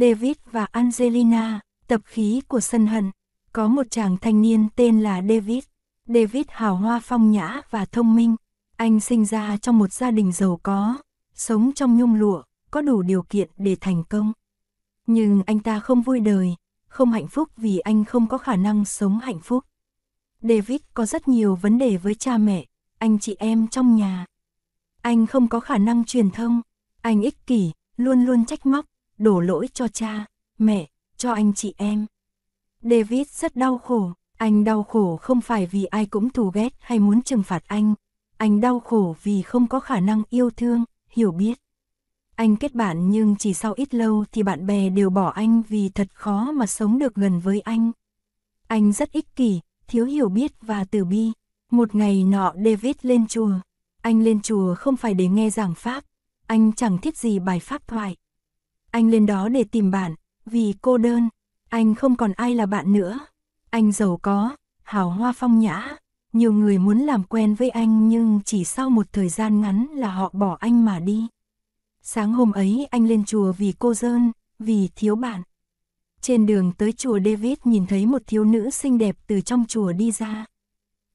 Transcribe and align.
David 0.00 0.36
và 0.50 0.66
Angelina, 0.72 1.60
tập 1.86 2.00
khí 2.04 2.42
của 2.48 2.60
sân 2.60 2.86
hận. 2.86 3.10
Có 3.52 3.68
một 3.68 3.86
chàng 3.90 4.16
thanh 4.16 4.42
niên 4.42 4.68
tên 4.76 5.00
là 5.00 5.22
David. 5.28 5.64
David 6.06 6.44
hào 6.48 6.76
hoa 6.76 7.00
phong 7.02 7.30
nhã 7.30 7.60
và 7.70 7.84
thông 7.84 8.14
minh. 8.14 8.36
Anh 8.76 9.00
sinh 9.00 9.24
ra 9.24 9.56
trong 9.56 9.78
một 9.78 9.92
gia 9.92 10.10
đình 10.10 10.32
giàu 10.32 10.60
có, 10.62 10.98
sống 11.34 11.72
trong 11.74 11.98
nhung 11.98 12.14
lụa, 12.14 12.42
có 12.70 12.80
đủ 12.80 13.02
điều 13.02 13.22
kiện 13.22 13.50
để 13.56 13.76
thành 13.80 14.04
công. 14.04 14.32
Nhưng 15.06 15.42
anh 15.46 15.58
ta 15.58 15.80
không 15.80 16.02
vui 16.02 16.20
đời, 16.20 16.54
không 16.88 17.12
hạnh 17.12 17.28
phúc 17.28 17.48
vì 17.56 17.78
anh 17.78 18.04
không 18.04 18.26
có 18.26 18.38
khả 18.38 18.56
năng 18.56 18.84
sống 18.84 19.18
hạnh 19.18 19.40
phúc. 19.40 19.64
David 20.42 20.80
có 20.94 21.06
rất 21.06 21.28
nhiều 21.28 21.54
vấn 21.54 21.78
đề 21.78 21.96
với 21.96 22.14
cha 22.14 22.38
mẹ, 22.38 22.64
anh 22.98 23.18
chị 23.18 23.36
em 23.38 23.68
trong 23.68 23.96
nhà. 23.96 24.26
Anh 25.02 25.26
không 25.26 25.48
có 25.48 25.60
khả 25.60 25.78
năng 25.78 26.04
truyền 26.04 26.30
thông, 26.30 26.60
anh 27.02 27.22
ích 27.22 27.46
kỷ, 27.46 27.72
luôn 27.96 28.24
luôn 28.24 28.44
trách 28.44 28.66
móc, 28.66 28.84
đổ 29.18 29.40
lỗi 29.40 29.68
cho 29.74 29.88
cha, 29.88 30.26
mẹ, 30.58 30.88
cho 31.16 31.32
anh 31.32 31.52
chị 31.54 31.74
em. 31.76 32.06
David 32.82 33.28
rất 33.28 33.56
đau 33.56 33.78
khổ, 33.78 34.12
anh 34.36 34.64
đau 34.64 34.82
khổ 34.82 35.16
không 35.16 35.40
phải 35.40 35.66
vì 35.66 35.84
ai 35.84 36.06
cũng 36.06 36.30
thù 36.30 36.50
ghét 36.54 36.74
hay 36.78 36.98
muốn 36.98 37.22
trừng 37.22 37.42
phạt 37.42 37.62
anh, 37.66 37.94
anh 38.36 38.60
đau 38.60 38.80
khổ 38.80 39.16
vì 39.22 39.42
không 39.42 39.66
có 39.66 39.80
khả 39.80 40.00
năng 40.00 40.22
yêu 40.30 40.50
thương, 40.50 40.84
hiểu 41.08 41.32
biết. 41.32 41.58
Anh 42.34 42.56
kết 42.56 42.74
bạn 42.74 43.10
nhưng 43.10 43.36
chỉ 43.36 43.54
sau 43.54 43.72
ít 43.72 43.94
lâu 43.94 44.24
thì 44.32 44.42
bạn 44.42 44.66
bè 44.66 44.88
đều 44.88 45.10
bỏ 45.10 45.28
anh 45.30 45.62
vì 45.68 45.88
thật 45.88 46.08
khó 46.14 46.52
mà 46.52 46.66
sống 46.66 46.98
được 46.98 47.14
gần 47.14 47.40
với 47.40 47.60
anh. 47.60 47.92
Anh 48.66 48.92
rất 48.92 49.12
ích 49.12 49.36
kỷ, 49.36 49.60
thiếu 49.86 50.04
hiểu 50.04 50.28
biết 50.28 50.52
và 50.62 50.84
từ 50.84 51.04
bi. 51.04 51.32
Một 51.70 51.94
ngày 51.94 52.24
nọ 52.24 52.52
David 52.64 52.96
lên 53.02 53.26
chùa. 53.26 53.50
Anh 54.02 54.22
lên 54.22 54.40
chùa 54.42 54.74
không 54.74 54.96
phải 54.96 55.14
để 55.14 55.28
nghe 55.28 55.50
giảng 55.50 55.74
pháp, 55.74 56.04
anh 56.46 56.72
chẳng 56.72 56.98
thiết 56.98 57.16
gì 57.16 57.38
bài 57.38 57.60
pháp 57.60 57.88
thoại. 57.88 58.16
Anh 58.90 59.10
lên 59.10 59.26
đó 59.26 59.48
để 59.48 59.64
tìm 59.64 59.90
bạn, 59.90 60.14
vì 60.46 60.74
cô 60.82 60.98
đơn, 60.98 61.28
anh 61.68 61.94
không 61.94 62.16
còn 62.16 62.32
ai 62.32 62.54
là 62.54 62.66
bạn 62.66 62.92
nữa. 62.92 63.18
Anh 63.70 63.92
giàu 63.92 64.18
có, 64.22 64.56
hào 64.82 65.10
hoa 65.10 65.32
phong 65.36 65.58
nhã, 65.58 65.96
nhiều 66.32 66.52
người 66.52 66.78
muốn 66.78 66.98
làm 66.98 67.24
quen 67.24 67.54
với 67.54 67.70
anh 67.70 68.08
nhưng 68.08 68.40
chỉ 68.44 68.64
sau 68.64 68.90
một 68.90 69.06
thời 69.12 69.28
gian 69.28 69.60
ngắn 69.60 69.86
là 69.94 70.10
họ 70.10 70.30
bỏ 70.32 70.56
anh 70.60 70.84
mà 70.84 71.00
đi. 71.00 71.26
Sáng 72.02 72.32
hôm 72.32 72.52
ấy 72.52 72.86
anh 72.90 73.06
lên 73.06 73.24
chùa 73.24 73.52
vì 73.52 73.74
cô 73.78 73.94
dơn, 73.94 74.32
vì 74.58 74.88
thiếu 74.96 75.16
bạn. 75.16 75.42
Trên 76.20 76.46
đường 76.46 76.72
tới 76.78 76.92
chùa 76.92 77.18
David 77.24 77.58
nhìn 77.64 77.86
thấy 77.86 78.06
một 78.06 78.22
thiếu 78.26 78.44
nữ 78.44 78.70
xinh 78.70 78.98
đẹp 78.98 79.16
từ 79.26 79.40
trong 79.40 79.64
chùa 79.68 79.92
đi 79.92 80.12
ra. 80.12 80.44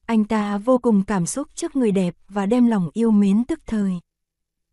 Anh 0.05 0.23
ta 0.23 0.57
vô 0.57 0.77
cùng 0.77 1.03
cảm 1.03 1.25
xúc 1.25 1.47
trước 1.55 1.75
người 1.75 1.91
đẹp 1.91 2.15
và 2.29 2.45
đem 2.45 2.67
lòng 2.67 2.89
yêu 2.93 3.11
mến 3.11 3.43
tức 3.45 3.59
thời. 3.65 3.99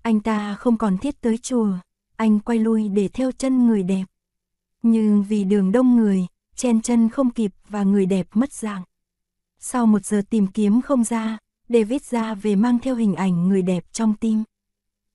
Anh 0.02 0.20
ta 0.20 0.54
không 0.54 0.78
còn 0.78 0.98
thiết 0.98 1.20
tới 1.20 1.38
chùa, 1.38 1.72
anh 2.20 2.40
quay 2.40 2.58
lui 2.58 2.88
để 2.88 3.08
theo 3.08 3.32
chân 3.32 3.66
người 3.66 3.82
đẹp. 3.82 4.04
Nhưng 4.82 5.22
vì 5.22 5.44
đường 5.44 5.72
đông 5.72 5.96
người, 5.96 6.26
chen 6.54 6.82
chân 6.82 7.08
không 7.08 7.30
kịp 7.30 7.52
và 7.68 7.82
người 7.82 8.06
đẹp 8.06 8.26
mất 8.34 8.52
dạng. 8.52 8.82
Sau 9.58 9.86
một 9.86 10.04
giờ 10.04 10.22
tìm 10.30 10.46
kiếm 10.46 10.82
không 10.82 11.04
ra, 11.04 11.38
David 11.68 12.02
ra 12.02 12.34
về 12.34 12.56
mang 12.56 12.78
theo 12.78 12.94
hình 12.94 13.14
ảnh 13.14 13.48
người 13.48 13.62
đẹp 13.62 13.84
trong 13.92 14.14
tim. 14.14 14.42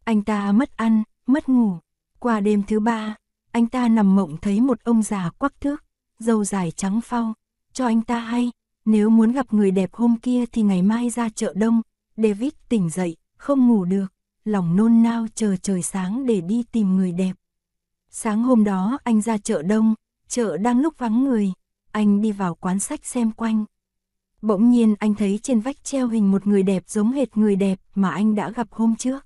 Anh 0.03 0.23
ta 0.23 0.51
mất 0.51 0.77
ăn, 0.77 1.03
mất 1.27 1.49
ngủ. 1.49 1.77
Qua 2.19 2.39
đêm 2.39 2.63
thứ 2.67 2.79
ba, 2.79 3.15
anh 3.51 3.67
ta 3.67 3.87
nằm 3.87 4.15
mộng 4.15 4.37
thấy 4.41 4.61
một 4.61 4.83
ông 4.83 5.03
già 5.03 5.29
quắc 5.37 5.61
thước, 5.61 5.83
dâu 6.19 6.43
dài 6.43 6.71
trắng 6.71 7.01
phau, 7.01 7.33
cho 7.73 7.85
anh 7.85 8.01
ta 8.01 8.19
hay, 8.19 8.51
nếu 8.85 9.09
muốn 9.09 9.31
gặp 9.31 9.53
người 9.53 9.71
đẹp 9.71 9.93
hôm 9.93 10.15
kia 10.19 10.45
thì 10.51 10.61
ngày 10.61 10.81
mai 10.81 11.09
ra 11.09 11.29
chợ 11.29 11.53
đông. 11.55 11.81
David 12.17 12.53
tỉnh 12.69 12.89
dậy, 12.89 13.15
không 13.37 13.67
ngủ 13.67 13.85
được, 13.85 14.14
lòng 14.45 14.75
nôn 14.75 15.03
nao 15.03 15.27
chờ 15.35 15.55
trời 15.61 15.81
sáng 15.81 16.25
để 16.25 16.41
đi 16.41 16.63
tìm 16.71 16.95
người 16.95 17.11
đẹp. 17.11 17.33
Sáng 18.09 18.43
hôm 18.43 18.63
đó 18.63 18.97
anh 19.03 19.21
ra 19.21 19.37
chợ 19.37 19.61
đông, 19.61 19.95
chợ 20.27 20.57
đang 20.57 20.81
lúc 20.81 20.97
vắng 20.97 21.23
người, 21.23 21.53
anh 21.91 22.21
đi 22.21 22.31
vào 22.31 22.55
quán 22.55 22.79
sách 22.79 23.05
xem 23.05 23.31
quanh. 23.31 23.65
Bỗng 24.41 24.69
nhiên 24.69 24.95
anh 24.99 25.15
thấy 25.15 25.39
trên 25.43 25.59
vách 25.59 25.83
treo 25.83 26.07
hình 26.07 26.31
một 26.31 26.47
người 26.47 26.63
đẹp 26.63 26.83
giống 26.87 27.11
hệt 27.11 27.37
người 27.37 27.55
đẹp 27.55 27.79
mà 27.95 28.09
anh 28.09 28.35
đã 28.35 28.51
gặp 28.51 28.67
hôm 28.71 28.95
trước. 28.95 29.25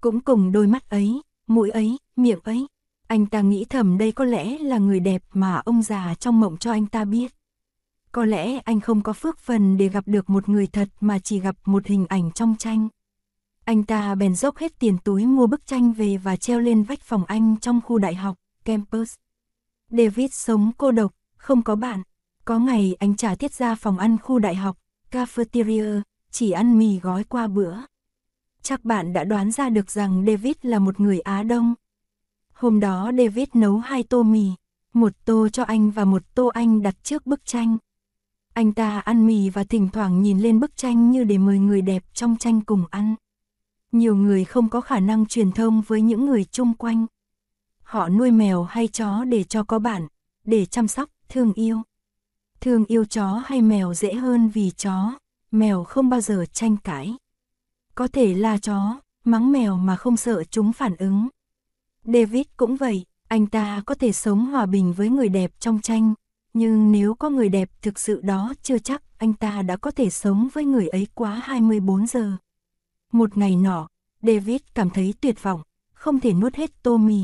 Cũng 0.00 0.20
cùng 0.20 0.52
đôi 0.52 0.66
mắt 0.66 0.90
ấy, 0.90 1.22
mũi 1.46 1.70
ấy, 1.70 1.98
miệng 2.16 2.40
ấy. 2.44 2.66
Anh 3.06 3.26
ta 3.26 3.40
nghĩ 3.40 3.64
thầm 3.64 3.98
đây 3.98 4.12
có 4.12 4.24
lẽ 4.24 4.58
là 4.58 4.78
người 4.78 5.00
đẹp 5.00 5.22
mà 5.32 5.56
ông 5.64 5.82
già 5.82 6.14
trong 6.14 6.40
mộng 6.40 6.56
cho 6.56 6.72
anh 6.72 6.86
ta 6.86 7.04
biết. 7.04 7.34
Có 8.12 8.24
lẽ 8.24 8.58
anh 8.58 8.80
không 8.80 9.02
có 9.02 9.12
phước 9.12 9.38
phần 9.38 9.76
để 9.76 9.88
gặp 9.88 10.04
được 10.06 10.30
một 10.30 10.48
người 10.48 10.66
thật 10.66 10.88
mà 11.00 11.18
chỉ 11.18 11.40
gặp 11.40 11.56
một 11.64 11.86
hình 11.86 12.06
ảnh 12.08 12.32
trong 12.32 12.56
tranh. 12.58 12.88
Anh 13.64 13.82
ta 13.82 14.14
bèn 14.14 14.34
dốc 14.34 14.56
hết 14.56 14.78
tiền 14.78 14.98
túi 15.04 15.26
mua 15.26 15.46
bức 15.46 15.66
tranh 15.66 15.92
về 15.92 16.16
và 16.16 16.36
treo 16.36 16.60
lên 16.60 16.82
vách 16.82 17.00
phòng 17.00 17.24
anh 17.24 17.56
trong 17.60 17.80
khu 17.80 17.98
đại 17.98 18.14
học, 18.14 18.36
campus. 18.64 19.14
David 19.90 20.32
sống 20.32 20.72
cô 20.78 20.90
độc, 20.90 21.12
không 21.36 21.62
có 21.62 21.76
bạn. 21.76 22.02
Có 22.44 22.58
ngày 22.58 22.96
anh 22.98 23.16
trả 23.16 23.34
tiết 23.34 23.54
ra 23.54 23.74
phòng 23.74 23.98
ăn 23.98 24.18
khu 24.18 24.38
đại 24.38 24.54
học, 24.54 24.76
cafeteria, 25.10 26.00
chỉ 26.30 26.50
ăn 26.50 26.78
mì 26.78 26.98
gói 26.98 27.24
qua 27.24 27.46
bữa. 27.46 27.76
Chắc 28.62 28.84
bạn 28.84 29.12
đã 29.12 29.24
đoán 29.24 29.50
ra 29.50 29.68
được 29.68 29.90
rằng 29.90 30.24
David 30.26 30.54
là 30.62 30.78
một 30.78 31.00
người 31.00 31.20
Á 31.20 31.42
Đông. 31.42 31.74
Hôm 32.52 32.80
đó 32.80 33.10
David 33.18 33.48
nấu 33.54 33.78
hai 33.78 34.02
tô 34.02 34.22
mì, 34.22 34.50
một 34.92 35.12
tô 35.24 35.48
cho 35.48 35.62
anh 35.62 35.90
và 35.90 36.04
một 36.04 36.22
tô 36.34 36.46
anh 36.46 36.82
đặt 36.82 36.94
trước 37.02 37.26
bức 37.26 37.44
tranh. 37.44 37.78
Anh 38.54 38.72
ta 38.72 39.00
ăn 39.00 39.26
mì 39.26 39.50
và 39.50 39.64
thỉnh 39.64 39.88
thoảng 39.92 40.22
nhìn 40.22 40.38
lên 40.38 40.60
bức 40.60 40.76
tranh 40.76 41.10
như 41.10 41.24
để 41.24 41.38
mời 41.38 41.58
người 41.58 41.82
đẹp 41.82 42.04
trong 42.12 42.36
tranh 42.36 42.60
cùng 42.60 42.84
ăn. 42.90 43.14
Nhiều 43.92 44.16
người 44.16 44.44
không 44.44 44.68
có 44.68 44.80
khả 44.80 45.00
năng 45.00 45.26
truyền 45.26 45.52
thông 45.52 45.80
với 45.80 46.02
những 46.02 46.26
người 46.26 46.44
chung 46.44 46.74
quanh. 46.74 47.06
Họ 47.82 48.08
nuôi 48.08 48.30
mèo 48.30 48.62
hay 48.62 48.88
chó 48.88 49.24
để 49.24 49.44
cho 49.44 49.64
có 49.64 49.78
bạn, 49.78 50.06
để 50.44 50.66
chăm 50.66 50.88
sóc, 50.88 51.10
thương 51.28 51.52
yêu. 51.52 51.82
Thương 52.60 52.84
yêu 52.84 53.04
chó 53.04 53.42
hay 53.44 53.62
mèo 53.62 53.94
dễ 53.94 54.14
hơn 54.14 54.48
vì 54.48 54.70
chó, 54.70 55.18
mèo 55.50 55.84
không 55.84 56.08
bao 56.08 56.20
giờ 56.20 56.44
tranh 56.52 56.76
cãi. 56.76 57.16
Có 57.94 58.06
thể 58.06 58.34
là 58.34 58.58
chó, 58.58 59.00
mắng 59.24 59.52
mèo 59.52 59.76
mà 59.76 59.96
không 59.96 60.16
sợ 60.16 60.44
chúng 60.44 60.72
phản 60.72 60.96
ứng. 60.96 61.28
David 62.04 62.46
cũng 62.56 62.76
vậy, 62.76 63.04
anh 63.28 63.46
ta 63.46 63.82
có 63.86 63.94
thể 63.94 64.12
sống 64.12 64.46
hòa 64.46 64.66
bình 64.66 64.92
với 64.92 65.08
người 65.08 65.28
đẹp 65.28 65.50
trong 65.58 65.80
tranh, 65.80 66.14
nhưng 66.54 66.92
nếu 66.92 67.14
có 67.14 67.30
người 67.30 67.48
đẹp 67.48 67.70
thực 67.82 67.98
sự 67.98 68.20
đó 68.20 68.54
chưa 68.62 68.78
chắc 68.78 69.02
anh 69.18 69.34
ta 69.34 69.62
đã 69.62 69.76
có 69.76 69.90
thể 69.90 70.10
sống 70.10 70.48
với 70.52 70.64
người 70.64 70.88
ấy 70.88 71.06
quá 71.14 71.40
24 71.44 72.06
giờ. 72.06 72.36
Một 73.12 73.36
ngày 73.36 73.56
nọ, 73.56 73.88
David 74.22 74.60
cảm 74.74 74.90
thấy 74.90 75.14
tuyệt 75.20 75.42
vọng, 75.42 75.62
không 75.94 76.20
thể 76.20 76.32
nuốt 76.32 76.54
hết 76.54 76.82
tô 76.82 76.96
mì. 76.96 77.20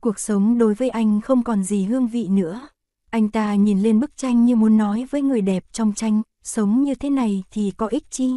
Cuộc 0.00 0.18
sống 0.18 0.58
đối 0.58 0.74
với 0.74 0.88
anh 0.88 1.20
không 1.20 1.44
còn 1.44 1.62
gì 1.62 1.84
hương 1.84 2.08
vị 2.08 2.28
nữa. 2.28 2.68
Anh 3.10 3.28
ta 3.28 3.54
nhìn 3.54 3.82
lên 3.82 4.00
bức 4.00 4.16
tranh 4.16 4.44
như 4.44 4.56
muốn 4.56 4.76
nói 4.76 5.06
với 5.10 5.22
người 5.22 5.40
đẹp 5.40 5.64
trong 5.72 5.92
tranh, 5.92 6.22
sống 6.42 6.82
như 6.82 6.94
thế 6.94 7.10
này 7.10 7.42
thì 7.50 7.72
có 7.76 7.86
ích 7.86 8.10
chi. 8.10 8.32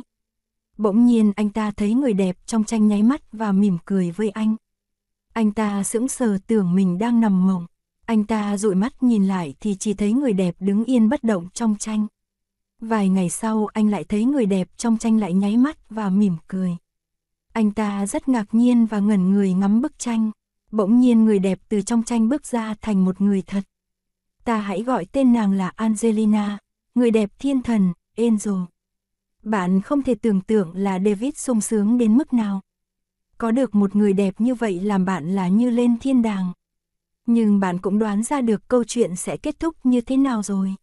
Bỗng 0.78 1.06
nhiên 1.06 1.32
anh 1.36 1.50
ta 1.50 1.72
thấy 1.72 1.94
người 1.94 2.14
đẹp 2.14 2.38
trong 2.46 2.64
tranh 2.64 2.88
nháy 2.88 3.04
mắt 3.04 3.22
và 3.32 3.52
mỉm 3.52 3.78
cười 3.86 4.12
với 4.12 4.30
anh. 4.30 4.56
Anh 5.34 5.52
ta 5.52 5.84
sững 5.84 6.08
sờ 6.08 6.38
tưởng 6.48 6.76
mình 6.76 6.98
đang 6.98 7.20
nằm 7.20 7.48
mộng. 7.48 7.66
Anh 8.06 8.24
ta 8.24 8.58
dụi 8.58 8.76
mắt 8.76 9.04
nhìn 9.04 9.28
lại 9.28 9.56
thì 9.60 9.76
chỉ 9.76 9.94
thấy 9.94 10.14
người 10.14 10.34
đẹp 10.34 10.56
đứng 10.60 10.86
yên 10.86 11.10
bất 11.10 11.24
động 11.24 11.48
trong 11.54 11.76
tranh. 11.80 12.08
Vài 12.82 13.10
ngày 13.10 13.30
sau 13.30 13.68
anh 13.74 13.90
lại 13.90 14.04
thấy 14.04 14.26
người 14.26 14.46
đẹp 14.46 14.68
trong 14.78 14.98
tranh 14.98 15.20
lại 15.20 15.34
nháy 15.34 15.58
mắt 15.58 15.90
và 15.90 16.10
mỉm 16.10 16.36
cười. 16.48 16.78
Anh 17.54 17.72
ta 17.72 18.06
rất 18.06 18.30
ngạc 18.30 18.46
nhiên 18.52 18.86
và 18.86 19.00
ngẩn 19.00 19.32
người 19.32 19.54
ngắm 19.54 19.82
bức 19.82 20.00
tranh. 20.00 20.32
Bỗng 20.72 21.00
nhiên 21.00 21.26
người 21.26 21.40
đẹp 21.40 21.60
từ 21.70 21.82
trong 21.82 22.04
tranh 22.04 22.30
bước 22.30 22.46
ra 22.46 22.76
thành 22.82 23.06
một 23.06 23.22
người 23.22 23.42
thật. 23.42 23.64
Ta 24.44 24.58
hãy 24.58 24.84
gọi 24.84 25.06
tên 25.06 25.34
nàng 25.34 25.52
là 25.52 25.72
Angelina, 25.76 26.58
người 26.96 27.12
đẹp 27.12 27.30
thiên 27.40 27.62
thần, 27.62 27.94
Angel. 28.18 28.64
Bạn 29.44 29.82
không 29.82 30.04
thể 30.04 30.16
tưởng 30.16 30.42
tượng 30.42 30.76
là 30.76 31.00
David 31.00 31.38
sung 31.38 31.62
sướng 31.62 31.98
đến 31.98 32.18
mức 32.18 32.34
nào. 32.34 32.62
Có 33.38 33.52
được 33.52 33.76
một 33.76 33.96
người 33.96 34.14
đẹp 34.14 34.42
như 34.42 34.56
vậy 34.56 34.80
làm 34.80 35.06
bạn 35.06 35.36
là 35.36 35.48
như 35.48 35.70
lên 35.70 36.00
thiên 36.00 36.22
đàng. 36.22 36.54
Nhưng 37.26 37.60
bạn 37.60 37.78
cũng 37.82 38.00
đoán 38.00 38.24
ra 38.24 38.42
được 38.42 38.68
câu 38.68 38.84
chuyện 38.84 39.16
sẽ 39.16 39.38
kết 39.38 39.60
thúc 39.60 39.76
như 39.84 40.02
thế 40.02 40.18
nào 40.18 40.44
rồi. 40.44 40.76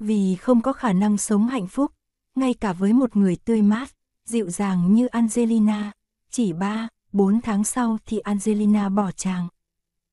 Vì 0.00 0.36
không 0.36 0.60
có 0.60 0.72
khả 0.72 0.92
năng 0.92 1.18
sống 1.18 1.48
hạnh 1.48 1.66
phúc, 1.66 1.92
ngay 2.34 2.54
cả 2.54 2.72
với 2.72 2.92
một 2.92 3.16
người 3.16 3.36
tươi 3.36 3.62
mát, 3.62 3.90
dịu 4.24 4.50
dàng 4.50 4.94
như 4.94 5.06
Angelina, 5.06 5.92
chỉ 6.30 6.52
3, 6.52 6.88
4 7.12 7.40
tháng 7.40 7.64
sau 7.64 7.98
thì 8.06 8.18
Angelina 8.18 8.88
bỏ 8.88 9.10
chàng. 9.10 9.48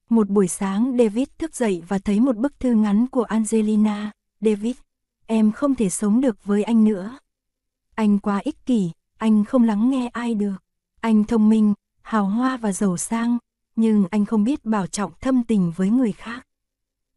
Một 0.09 0.29
buổi 0.29 0.47
sáng 0.47 0.95
David 0.99 1.27
thức 1.37 1.55
dậy 1.55 1.83
và 1.87 1.97
thấy 1.97 2.19
một 2.19 2.37
bức 2.37 2.59
thư 2.59 2.73
ngắn 2.73 3.07
của 3.07 3.23
Angelina. 3.23 4.11
David, 4.41 4.75
em 5.25 5.51
không 5.51 5.75
thể 5.75 5.89
sống 5.89 6.21
được 6.21 6.45
với 6.45 6.63
anh 6.63 6.83
nữa. 6.83 7.19
Anh 7.95 8.19
quá 8.19 8.37
ích 8.43 8.65
kỷ, 8.65 8.91
anh 9.17 9.43
không 9.43 9.63
lắng 9.63 9.89
nghe 9.89 10.09
ai 10.13 10.35
được. 10.35 10.55
Anh 11.01 11.23
thông 11.23 11.49
minh, 11.49 11.73
hào 12.01 12.25
hoa 12.25 12.57
và 12.57 12.71
giàu 12.71 12.97
sang, 12.97 13.37
nhưng 13.75 14.05
anh 14.11 14.25
không 14.25 14.43
biết 14.43 14.65
bảo 14.65 14.87
trọng 14.87 15.11
thâm 15.21 15.43
tình 15.43 15.71
với 15.75 15.89
người 15.89 16.11
khác. 16.11 16.47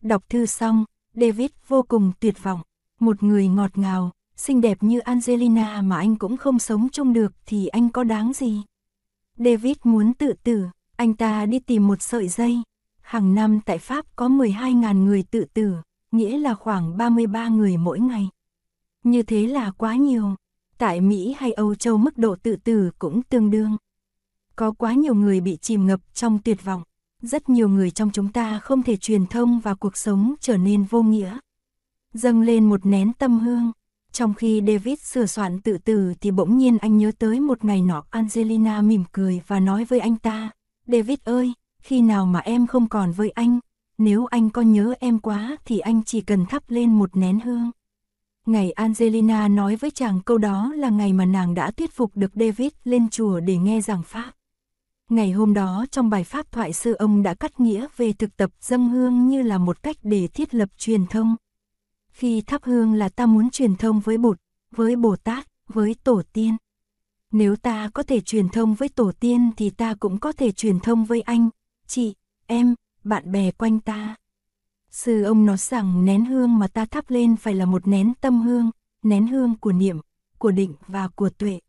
Đọc 0.03 0.29
thư 0.29 0.47
xong, 0.47 0.85
David 1.15 1.51
vô 1.69 1.83
cùng 1.83 2.13
tuyệt 2.21 2.43
vọng. 2.43 2.61
Một 3.01 3.23
người 3.23 3.49
ngọt 3.49 3.79
ngào, 3.79 4.11
xinh 4.37 4.61
đẹp 4.61 4.83
như 4.83 4.99
Angelina 4.99 5.83
mà 5.83 5.97
anh 5.97 6.17
cũng 6.17 6.37
không 6.37 6.59
sống 6.59 6.89
chung 6.93 7.13
được 7.13 7.33
thì 7.47 7.67
anh 7.67 7.89
có 7.91 8.05
đáng 8.05 8.33
gì? 8.33 8.63
David 9.37 9.77
muốn 9.85 10.15
tự 10.15 10.33
tử, 10.43 10.67
anh 10.97 11.15
ta 11.15 11.47
đi 11.47 11.59
tìm 11.59 11.87
một 11.87 12.03
sợi 12.03 12.29
dây. 12.29 12.63
Hàng 13.01 13.35
năm 13.35 13.61
tại 13.67 13.79
Pháp 13.79 14.17
có 14.17 14.29
12.000 14.29 15.05
người 15.05 15.25
tự 15.31 15.45
tử, 15.55 15.77
nghĩa 16.13 16.39
là 16.39 16.55
khoảng 16.55 16.97
33 16.97 17.49
người 17.49 17.77
mỗi 17.77 18.01
ngày. 18.01 18.29
Như 19.05 19.23
thế 19.23 19.47
là 19.47 19.71
quá 19.71 19.97
nhiều. 19.97 20.35
Tại 20.79 21.01
Mỹ 21.01 21.35
hay 21.39 21.53
Âu 21.53 21.75
Châu 21.75 21.99
mức 21.99 22.19
độ 22.19 22.37
tự 22.43 22.57
tử 22.57 22.91
cũng 22.99 23.23
tương 23.23 23.51
đương. 23.51 23.77
Có 24.57 24.73
quá 24.73 24.93
nhiều 24.93 25.15
người 25.15 25.41
bị 25.41 25.57
chìm 25.57 25.87
ngập 25.87 26.01
trong 26.15 26.39
tuyệt 26.45 26.65
vọng. 26.65 26.83
Rất 27.23 27.49
nhiều 27.49 27.69
người 27.69 27.91
trong 27.91 28.11
chúng 28.11 28.33
ta 28.33 28.59
không 28.59 28.83
thể 28.83 28.97
truyền 28.97 29.27
thông 29.27 29.61
và 29.61 29.75
cuộc 29.75 29.97
sống 29.97 30.35
trở 30.41 30.57
nên 30.57 30.85
vô 30.85 31.03
nghĩa. 31.03 31.39
Dâng 32.15 32.43
lên 32.43 32.69
một 32.69 32.87
nén 32.87 33.13
tâm 33.13 33.39
hương. 33.39 33.73
Trong 34.13 34.35
khi 34.35 34.63
David 34.67 34.99
sửa 35.01 35.27
soạn 35.27 35.61
tự 35.61 35.79
tử 35.79 36.15
thì 36.21 36.31
bỗng 36.31 36.59
nhiên 36.59 36.79
anh 36.79 36.99
nhớ 36.99 37.13
tới 37.19 37.41
một 37.41 37.65
ngày 37.65 37.83
nọ 37.83 38.05
Angelina 38.11 38.83
mỉm 38.83 39.05
cười 39.13 39.41
và 39.47 39.61
nói 39.61 39.85
với 39.85 40.01
anh 40.01 40.17
ta. 40.17 40.51
David 40.87 41.19
ơi, 41.25 41.53
khi 41.83 42.01
nào 42.01 42.27
mà 42.27 42.41
em 42.41 42.67
không 42.67 42.89
còn 42.89 43.13
với 43.13 43.31
anh, 43.31 43.61
nếu 43.99 44.27
anh 44.27 44.51
có 44.51 44.63
nhớ 44.63 44.95
em 45.01 45.19
quá 45.19 45.57
thì 45.65 45.79
anh 45.79 46.05
chỉ 46.05 46.21
cần 46.21 46.47
thắp 46.47 46.63
lên 46.69 46.99
một 46.99 47.17
nén 47.17 47.41
hương. 47.41 47.71
Ngày 48.47 48.71
Angelina 48.71 49.49
nói 49.49 49.77
với 49.77 49.91
chàng 49.91 50.21
câu 50.21 50.39
đó 50.39 50.73
là 50.77 50.89
ngày 50.89 51.13
mà 51.13 51.25
nàng 51.25 51.55
đã 51.55 51.71
thuyết 51.71 51.93
phục 51.93 52.11
được 52.15 52.31
David 52.35 52.73
lên 52.85 53.09
chùa 53.11 53.41
để 53.41 53.57
nghe 53.57 53.81
giảng 53.81 54.03
Pháp. 54.03 54.33
Ngày 55.11 55.31
hôm 55.31 55.55
đó 55.55 55.87
trong 55.91 56.11
bài 56.11 56.25
Pháp 56.25 56.53
thoại 56.53 56.73
sư 56.73 56.93
ông 56.93 57.23
đã 57.23 57.35
cắt 57.35 57.61
nghĩa 57.61 57.87
về 57.97 58.13
thực 58.13 58.37
tập 58.37 58.51
dâng 58.61 58.89
hương 58.89 59.29
như 59.29 59.43
là 59.43 59.59
một 59.59 59.83
cách 59.83 59.97
để 60.03 60.27
thiết 60.27 60.55
lập 60.55 60.69
truyền 60.79 61.07
thông. 61.07 61.37
Khi 62.13 62.41
thắp 62.41 62.65
hương 62.65 62.95
là 62.95 63.09
ta 63.09 63.27
muốn 63.27 63.51
truyền 63.51 63.77
thông 63.77 64.01
với 64.01 64.19
Bụt, 64.19 64.39
với 64.71 64.97
Bồ 64.97 65.17
Tát, 65.17 65.47
với 65.69 65.95
Tổ 66.05 66.23
tiên. 66.33 66.57
Nếu 67.33 67.57
ta 67.57 67.91
có 67.95 68.03
thể 68.03 68.21
truyền 68.21 68.49
thông 68.49 68.75
với 68.75 68.89
Tổ 68.89 69.13
tiên 69.21 69.51
thì 69.57 69.71
ta 69.71 69.95
cũng 69.95 70.19
có 70.19 70.33
thể 70.33 70.53
truyền 70.53 70.81
thông 70.81 71.05
với 71.05 71.21
anh, 71.21 71.49
chị, 71.87 72.15
em, 72.47 72.75
bạn 73.05 73.33
bè 73.33 73.51
quanh 73.51 73.81
ta. 73.81 74.17
Sư 74.91 75.23
ông 75.23 75.47
nói 75.47 75.57
rằng 75.57 76.05
nén 76.05 76.25
hương 76.25 76.59
mà 76.59 76.69
ta 76.69 76.85
thắp 76.85 77.11
lên 77.11 77.37
phải 77.37 77.55
là 77.55 77.65
một 77.65 77.89
nén 77.89 78.13
tâm 78.21 78.43
hương, 78.43 78.71
nén 79.03 79.27
hương 79.27 79.55
của 79.61 79.73
niệm, 79.73 80.01
của 80.39 80.51
định 80.51 80.75
và 80.87 81.09
của 81.09 81.31
tuệ. 81.31 81.61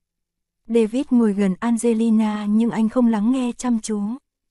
David 0.74 1.06
ngồi 1.10 1.34
gần 1.34 1.56
Angelina 1.60 2.46
nhưng 2.46 2.70
anh 2.70 2.90
không 2.90 3.08
lắng 3.08 3.32
nghe 3.32 3.52
chăm 3.58 3.80
chú. 3.80 4.02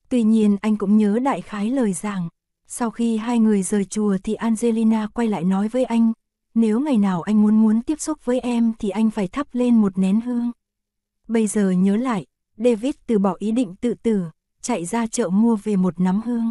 Tuy 0.08 0.22
nhiên 0.22 0.56
anh 0.60 0.76
cũng 0.76 0.96
nhớ 0.96 1.18
đại 1.18 1.40
khái 1.40 1.70
lời 1.70 1.92
giảng. 1.92 2.28
Sau 2.66 2.90
khi 2.90 3.16
hai 3.16 3.38
người 3.38 3.62
rời 3.62 3.84
chùa 3.84 4.16
thì 4.24 4.34
Angelina 4.34 5.06
quay 5.06 5.28
lại 5.28 5.44
nói 5.44 5.68
với 5.68 5.84
anh, 5.84 6.12
nếu 6.54 6.80
ngày 6.80 6.96
nào 6.96 7.22
anh 7.22 7.42
muốn 7.42 7.62
muốn 7.62 7.82
tiếp 7.82 8.00
xúc 8.00 8.24
với 8.24 8.40
em 8.40 8.72
thì 8.78 8.88
anh 8.88 9.10
phải 9.10 9.28
thắp 9.28 9.46
lên 9.52 9.80
một 9.80 9.98
nén 9.98 10.20
hương. 10.20 10.50
Bây 11.28 11.46
giờ 11.46 11.70
nhớ 11.70 11.96
lại, 11.96 12.26
David 12.56 12.94
từ 13.06 13.18
bỏ 13.18 13.36
ý 13.38 13.52
định 13.52 13.74
tự 13.80 13.94
tử, 13.94 14.24
chạy 14.62 14.84
ra 14.84 15.06
chợ 15.06 15.28
mua 15.28 15.56
về 15.56 15.76
một 15.76 16.00
nắm 16.00 16.20
hương. 16.24 16.50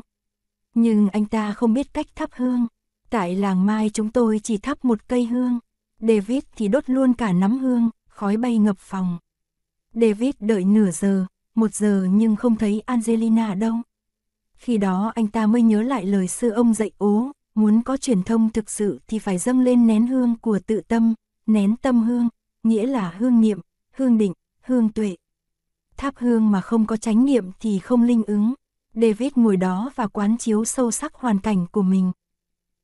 Nhưng 0.74 1.10
anh 1.10 1.26
ta 1.26 1.54
không 1.54 1.74
biết 1.74 1.94
cách 1.94 2.08
thắp 2.16 2.30
hương. 2.34 2.68
Tại 3.10 3.36
làng 3.36 3.66
Mai 3.66 3.90
chúng 3.94 4.12
tôi 4.12 4.40
chỉ 4.44 4.58
thắp 4.58 4.86
một 4.86 5.08
cây 5.08 5.26
hương. 5.26 5.60
David 6.00 6.44
thì 6.56 6.68
đốt 6.68 6.90
luôn 6.90 7.14
cả 7.14 7.34
nắm 7.34 7.60
hương, 7.60 7.90
khói 8.08 8.38
bay 8.38 8.58
ngập 8.58 8.78
phòng. 8.80 9.18
David 9.94 10.36
đợi 10.40 10.64
nửa 10.64 10.92
giờ, 10.92 11.26
một 11.56 11.74
giờ 11.74 12.08
nhưng 12.12 12.36
không 12.36 12.56
thấy 12.56 12.82
Angelina 12.86 13.56
đâu. 13.56 13.76
Khi 14.58 14.78
đó 14.78 15.12
anh 15.16 15.28
ta 15.28 15.48
mới 15.48 15.62
nhớ 15.62 15.82
lại 15.82 16.06
lời 16.06 16.28
sư 16.28 16.50
ông 16.50 16.74
dạy 16.74 16.92
ố, 16.98 17.32
muốn 17.56 17.82
có 17.82 17.98
truyền 17.98 18.24
thông 18.24 18.50
thực 18.50 18.70
sự 18.70 19.00
thì 19.08 19.20
phải 19.20 19.38
dâng 19.38 19.60
lên 19.60 19.88
nén 19.88 20.08
hương 20.08 20.36
của 20.42 20.60
tự 20.68 20.82
tâm, 20.88 21.14
nén 21.46 21.76
tâm 21.76 22.04
hương, 22.04 22.30
nghĩa 22.64 22.86
là 22.86 23.16
hương 23.18 23.42
niệm, 23.42 23.60
hương 23.92 24.18
định, 24.18 24.34
hương 24.62 24.90
tuệ. 24.90 25.16
Tháp 25.98 26.18
hương 26.18 26.52
mà 26.52 26.62
không 26.62 26.86
có 26.86 26.98
chánh 26.98 27.26
niệm 27.26 27.52
thì 27.60 27.80
không 27.80 28.04
linh 28.04 28.24
ứng. 28.24 28.54
David 28.94 29.32
ngồi 29.36 29.58
đó 29.58 29.92
và 29.96 30.08
quán 30.08 30.38
chiếu 30.38 30.66
sâu 30.66 30.92
sắc 30.92 31.14
hoàn 31.14 31.40
cảnh 31.40 31.66
của 31.72 31.82
mình. 31.82 32.12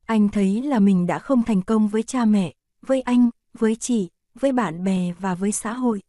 Anh 0.05 0.29
thấy 0.29 0.61
là 0.61 0.79
mình 0.79 1.07
đã 1.07 1.19
không 1.19 1.43
thành 1.43 1.61
công 1.61 1.87
với 1.87 2.03
cha 2.03 2.25
mẹ, 2.25 2.53
với 2.81 3.01
anh, 3.01 3.29
với 3.53 3.75
chị, 3.75 4.09
với 4.39 4.51
bạn 4.51 4.83
bè 4.83 5.13
và 5.19 5.35
với 5.35 5.51
xã 5.51 5.73
hội. 5.73 6.01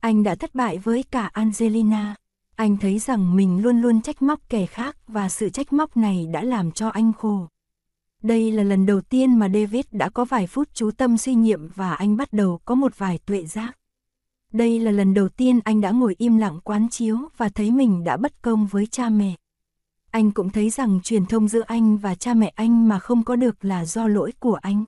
Anh 0.00 0.22
đã 0.22 0.34
thất 0.34 0.54
bại 0.54 0.78
với 0.78 1.04
cả 1.10 1.30
Angelina. 1.32 2.14
Anh 2.56 2.76
thấy 2.76 2.98
rằng 2.98 3.36
mình 3.36 3.62
luôn 3.62 3.80
luôn 3.80 4.02
trách 4.02 4.22
móc 4.22 4.40
kẻ 4.48 4.66
khác 4.66 4.96
và 5.08 5.28
sự 5.28 5.48
trách 5.48 5.72
móc 5.72 5.96
này 5.96 6.26
đã 6.32 6.42
làm 6.42 6.72
cho 6.72 6.88
anh 6.88 7.12
khổ. 7.12 7.46
Đây 8.22 8.52
là 8.52 8.62
lần 8.62 8.86
đầu 8.86 9.00
tiên 9.00 9.38
mà 9.38 9.48
David 9.48 9.84
đã 9.92 10.08
có 10.08 10.24
vài 10.24 10.46
phút 10.46 10.68
chú 10.74 10.90
tâm 10.90 11.18
suy 11.18 11.34
nghiệm 11.34 11.68
và 11.74 11.94
anh 11.94 12.16
bắt 12.16 12.32
đầu 12.32 12.60
có 12.64 12.74
một 12.74 12.98
vài 12.98 13.18
tuệ 13.26 13.44
giác. 13.46 13.78
Đây 14.52 14.80
là 14.80 14.90
lần 14.90 15.14
đầu 15.14 15.28
tiên 15.28 15.60
anh 15.64 15.80
đã 15.80 15.90
ngồi 15.90 16.14
im 16.18 16.36
lặng 16.36 16.60
quán 16.64 16.88
chiếu 16.88 17.18
và 17.36 17.48
thấy 17.48 17.70
mình 17.70 18.04
đã 18.04 18.16
bất 18.16 18.42
công 18.42 18.66
với 18.66 18.86
cha 18.86 19.08
mẹ. 19.08 19.34
Anh 20.10 20.30
cũng 20.30 20.50
thấy 20.50 20.70
rằng 20.70 21.00
truyền 21.02 21.26
thông 21.26 21.48
giữa 21.48 21.62
anh 21.66 21.96
và 21.96 22.14
cha 22.14 22.34
mẹ 22.34 22.52
anh 22.54 22.88
mà 22.88 22.98
không 22.98 23.24
có 23.24 23.36
được 23.36 23.64
là 23.64 23.84
do 23.84 24.08
lỗi 24.08 24.32
của 24.40 24.54
anh. 24.54 24.84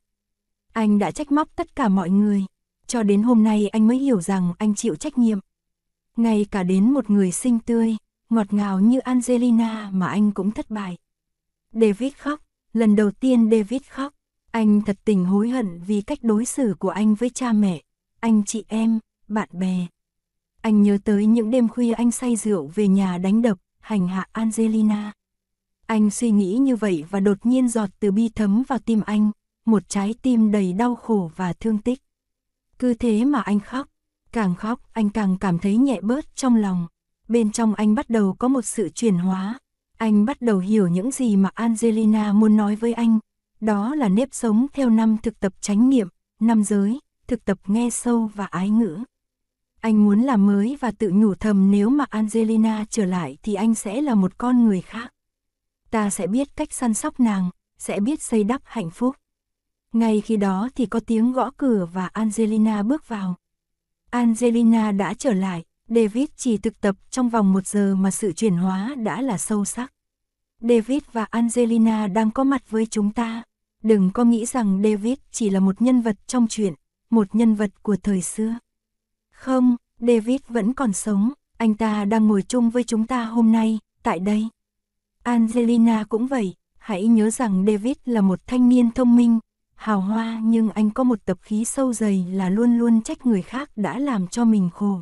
Anh 0.73 0.99
đã 0.99 1.11
trách 1.11 1.33
móc 1.33 1.57
tất 1.57 1.77
cả 1.77 1.89
mọi 1.89 2.11
người, 2.11 2.45
cho 2.91 3.03
đến 3.03 3.23
hôm 3.23 3.45
nay 3.45 3.69
anh 3.69 3.87
mới 3.87 3.99
hiểu 3.99 4.21
rằng 4.21 4.53
anh 4.59 4.75
chịu 4.75 4.95
trách 4.95 5.19
nhiệm. 5.19 5.39
Ngay 6.17 6.47
cả 6.51 6.63
đến 6.63 6.91
một 6.91 7.11
người 7.11 7.33
xinh 7.33 7.59
tươi, 7.59 7.97
ngọt 8.31 8.53
ngào 8.53 8.81
như 8.81 8.99
Angelina 8.99 9.91
mà 9.93 10.07
anh 10.07 10.33
cũng 10.33 10.51
thất 10.51 10.71
bại. 10.71 10.97
David 11.73 12.13
khóc, 12.19 12.41
lần 12.73 12.97
đầu 12.97 13.11
tiên 13.11 13.51
David 13.51 13.83
khóc. 13.91 14.15
Anh 14.51 14.83
thật 14.83 14.99
tình 15.05 15.25
hối 15.25 15.49
hận 15.49 15.81
vì 15.87 16.03
cách 16.03 16.19
đối 16.23 16.45
xử 16.45 16.75
của 16.79 16.89
anh 16.89 17.15
với 17.15 17.31
cha 17.31 17.53
mẹ, 17.53 17.83
anh 18.21 18.45
chị 18.45 18.65
em, 18.69 18.99
bạn 19.29 19.49
bè. 19.53 19.87
Anh 20.61 20.83
nhớ 20.83 20.99
tới 21.05 21.27
những 21.27 21.51
đêm 21.51 21.69
khuya 21.69 21.93
anh 21.93 22.11
say 22.11 22.37
rượu 22.37 22.71
về 22.75 22.89
nhà 22.89 23.19
đánh 23.19 23.43
đập, 23.43 23.59
hành 23.81 24.09
hạ 24.09 24.27
Angelina. 24.33 25.13
Anh 25.87 26.11
suy 26.11 26.31
nghĩ 26.31 26.55
như 26.55 26.77
vậy 26.77 27.05
và 27.11 27.21
đột 27.21 27.47
nhiên 27.47 27.69
giọt 27.69 27.89
từ 28.01 28.11
bi 28.11 28.29
thấm 28.29 28.63
vào 28.69 28.79
tim 28.79 29.01
anh, 29.07 29.31
một 29.65 29.89
trái 29.89 30.15
tim 30.23 30.51
đầy 30.51 30.73
đau 30.73 30.95
khổ 30.95 31.31
và 31.37 31.53
thương 31.53 31.79
tích. 31.79 32.01
Cứ 32.81 32.95
thế 32.95 33.25
mà 33.25 33.41
anh 33.41 33.61
khóc, 33.61 33.87
càng 34.33 34.55
khóc 34.55 34.81
anh 34.93 35.11
càng 35.11 35.37
cảm 35.41 35.59
thấy 35.59 35.77
nhẹ 35.77 36.01
bớt 36.03 36.37
trong 36.37 36.57
lòng. 36.57 36.87
Bên 37.29 37.53
trong 37.53 37.75
anh 37.75 37.95
bắt 37.95 38.11
đầu 38.11 38.37
có 38.39 38.49
một 38.49 38.63
sự 38.63 38.89
chuyển 38.89 39.15
hóa. 39.15 39.59
Anh 39.99 40.25
bắt 40.25 40.41
đầu 40.41 40.59
hiểu 40.59 40.89
những 40.89 41.11
gì 41.11 41.37
mà 41.37 41.51
Angelina 41.55 42.33
muốn 42.33 42.57
nói 42.57 42.77
với 42.77 42.93
anh. 42.93 43.19
Đó 43.61 43.95
là 43.95 44.09
nếp 44.09 44.29
sống 44.33 44.67
theo 44.73 44.91
năm 44.91 45.17
thực 45.23 45.41
tập 45.41 45.53
chánh 45.61 45.91
niệm, 45.91 46.09
năm 46.41 46.65
giới, 46.65 47.01
thực 47.27 47.45
tập 47.45 47.59
nghe 47.67 47.91
sâu 47.91 48.31
và 48.35 48.47
ái 48.47 48.71
ngữ. 48.71 48.99
Anh 49.81 50.05
muốn 50.05 50.21
làm 50.21 50.47
mới 50.47 50.77
và 50.81 50.91
tự 50.91 51.11
nhủ 51.11 51.35
thầm 51.35 51.71
nếu 51.71 51.91
mà 51.91 52.05
Angelina 52.11 52.85
trở 52.91 53.05
lại 53.05 53.39
thì 53.43 53.55
anh 53.55 53.75
sẽ 53.75 54.01
là 54.01 54.15
một 54.15 54.39
con 54.39 54.65
người 54.65 54.81
khác. 54.81 55.13
Ta 55.91 56.11
sẽ 56.11 56.27
biết 56.27 56.57
cách 56.57 56.73
săn 56.73 56.95
sóc 56.95 57.21
nàng, 57.21 57.51
sẽ 57.79 58.01
biết 58.01 58.23
xây 58.23 58.45
đắp 58.45 58.63
hạnh 58.65 58.91
phúc. 58.91 59.17
Ngay 59.93 60.21
khi 60.21 60.37
đó 60.37 60.69
thì 60.75 60.87
có 60.87 61.01
tiếng 61.01 61.33
gõ 61.33 61.51
cửa 61.57 61.89
và 61.93 62.07
Angelina 62.07 62.83
bước 62.83 63.09
vào. 63.09 63.35
Angelina 64.11 64.93
đã 64.93 65.15
trở 65.15 65.33
lại, 65.33 65.65
David 65.89 66.29
chỉ 66.37 66.59
thực 66.59 66.81
tập 66.81 66.97
trong 67.11 67.29
vòng 67.29 67.53
một 67.53 67.67
giờ 67.67 67.95
mà 67.95 68.11
sự 68.11 68.33
chuyển 68.33 68.57
hóa 68.57 68.95
đã 68.95 69.23
là 69.23 69.39
sâu 69.39 69.65
sắc. 69.65 69.93
David 70.61 71.03
và 71.13 71.25
Angelina 71.25 72.07
đang 72.07 72.31
có 72.31 72.45
mặt 72.45 72.71
với 72.71 72.87
chúng 72.87 73.13
ta. 73.13 73.43
Đừng 73.83 74.11
có 74.11 74.25
nghĩ 74.25 74.47
rằng 74.47 74.81
David 74.85 75.19
chỉ 75.31 75.51
là 75.51 75.61
một 75.61 75.83
nhân 75.83 76.01
vật 76.01 76.17
trong 76.27 76.47
chuyện, 76.49 76.75
một 77.11 77.35
nhân 77.35 77.55
vật 77.55 77.71
của 77.83 77.97
thời 78.03 78.23
xưa. 78.23 78.55
Không, 79.33 79.77
David 79.99 80.41
vẫn 80.49 80.75
còn 80.75 80.93
sống, 80.93 81.33
anh 81.59 81.75
ta 81.75 82.05
đang 82.05 82.27
ngồi 82.27 82.43
chung 82.43 82.71
với 82.71 82.85
chúng 82.85 83.07
ta 83.07 83.25
hôm 83.25 83.53
nay, 83.53 83.79
tại 84.03 84.19
đây. 84.19 84.49
Angelina 85.23 86.05
cũng 86.09 86.27
vậy, 86.27 86.55
hãy 86.79 87.07
nhớ 87.07 87.31
rằng 87.31 87.65
David 87.67 87.97
là 88.05 88.21
một 88.21 88.41
thanh 88.47 88.69
niên 88.69 88.91
thông 88.91 89.17
minh, 89.17 89.39
hào 89.81 90.01
hoa 90.01 90.41
nhưng 90.43 90.71
anh 90.71 90.91
có 90.91 91.05
một 91.05 91.19
tập 91.25 91.39
khí 91.43 91.65
sâu 91.65 91.93
dày 91.93 92.27
là 92.31 92.49
luôn 92.49 92.79
luôn 92.79 93.03
trách 93.03 93.27
người 93.27 93.43
khác 93.43 93.71
đã 93.77 93.99
làm 93.99 94.27
cho 94.27 94.45
mình 94.45 94.71
khổ. 94.75 95.01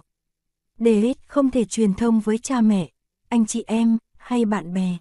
David 0.79 1.17
không 1.27 1.51
thể 1.51 1.65
truyền 1.65 1.95
thông 1.95 2.21
với 2.21 2.39
cha 2.39 2.61
mẹ, 2.61 2.91
anh 3.29 3.47
chị 3.47 3.65
em, 3.67 3.99
hay 4.17 4.45
bạn 4.45 4.75
bè. 4.75 4.97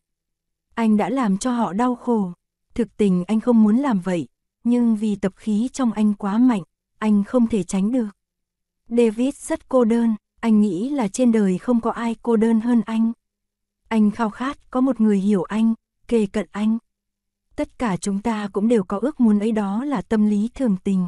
Anh 0.76 0.98
đã 0.98 1.10
làm 1.10 1.38
cho 1.38 1.52
họ 1.52 1.74
đau 1.74 1.96
khổ. 1.96 2.32
Thực 2.74 2.98
tình 2.98 3.24
anh 3.28 3.40
không 3.40 3.64
muốn 3.64 3.78
làm 3.78 4.00
vậy, 4.00 4.28
nhưng 4.64 4.96
vì 4.96 5.16
tập 5.16 5.34
khí 5.36 5.70
trong 5.74 5.92
anh 5.92 6.14
quá 6.14 6.38
mạnh, 6.38 6.64
anh 7.00 7.24
không 7.24 7.48
thể 7.48 7.64
tránh 7.64 7.92
được. 7.92 8.10
David 8.90 9.36
rất 9.36 9.70
cô 9.70 9.84
đơn, 9.84 10.16
anh 10.40 10.62
nghĩ 10.62 10.90
là 10.90 11.08
trên 11.08 11.32
đời 11.32 11.58
không 11.58 11.82
có 11.82 11.92
ai 11.92 12.16
cô 12.22 12.36
đơn 12.36 12.62
hơn 12.62 12.82
anh. 12.86 13.12
Anh 13.88 14.12
khao 14.12 14.30
khát 14.30 14.72
có 14.72 14.82
một 14.82 15.02
người 15.02 15.18
hiểu 15.18 15.44
anh, 15.44 15.74
kề 16.08 16.26
cận 16.26 16.48
anh. 16.52 16.78
Tất 17.58 17.80
cả 17.80 17.98
chúng 17.98 18.22
ta 18.22 18.50
cũng 18.54 18.68
đều 18.68 18.84
có 18.84 19.00
ước 19.00 19.20
muốn 19.20 19.40
ấy 19.40 19.52
đó 19.52 19.84
là 19.84 20.02
tâm 20.02 20.30
lý 20.30 20.50
thường 20.56 20.78
tình. 20.84 21.08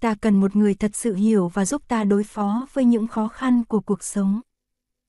Ta 0.00 0.14
cần 0.14 0.40
một 0.40 0.56
người 0.56 0.74
thật 0.74 0.90
sự 0.94 1.14
hiểu 1.14 1.48
và 1.48 1.64
giúp 1.64 1.82
ta 1.88 2.04
đối 2.04 2.24
phó 2.24 2.66
với 2.72 2.84
những 2.84 3.06
khó 3.06 3.28
khăn 3.28 3.64
của 3.64 3.80
cuộc 3.80 4.04
sống. 4.04 4.40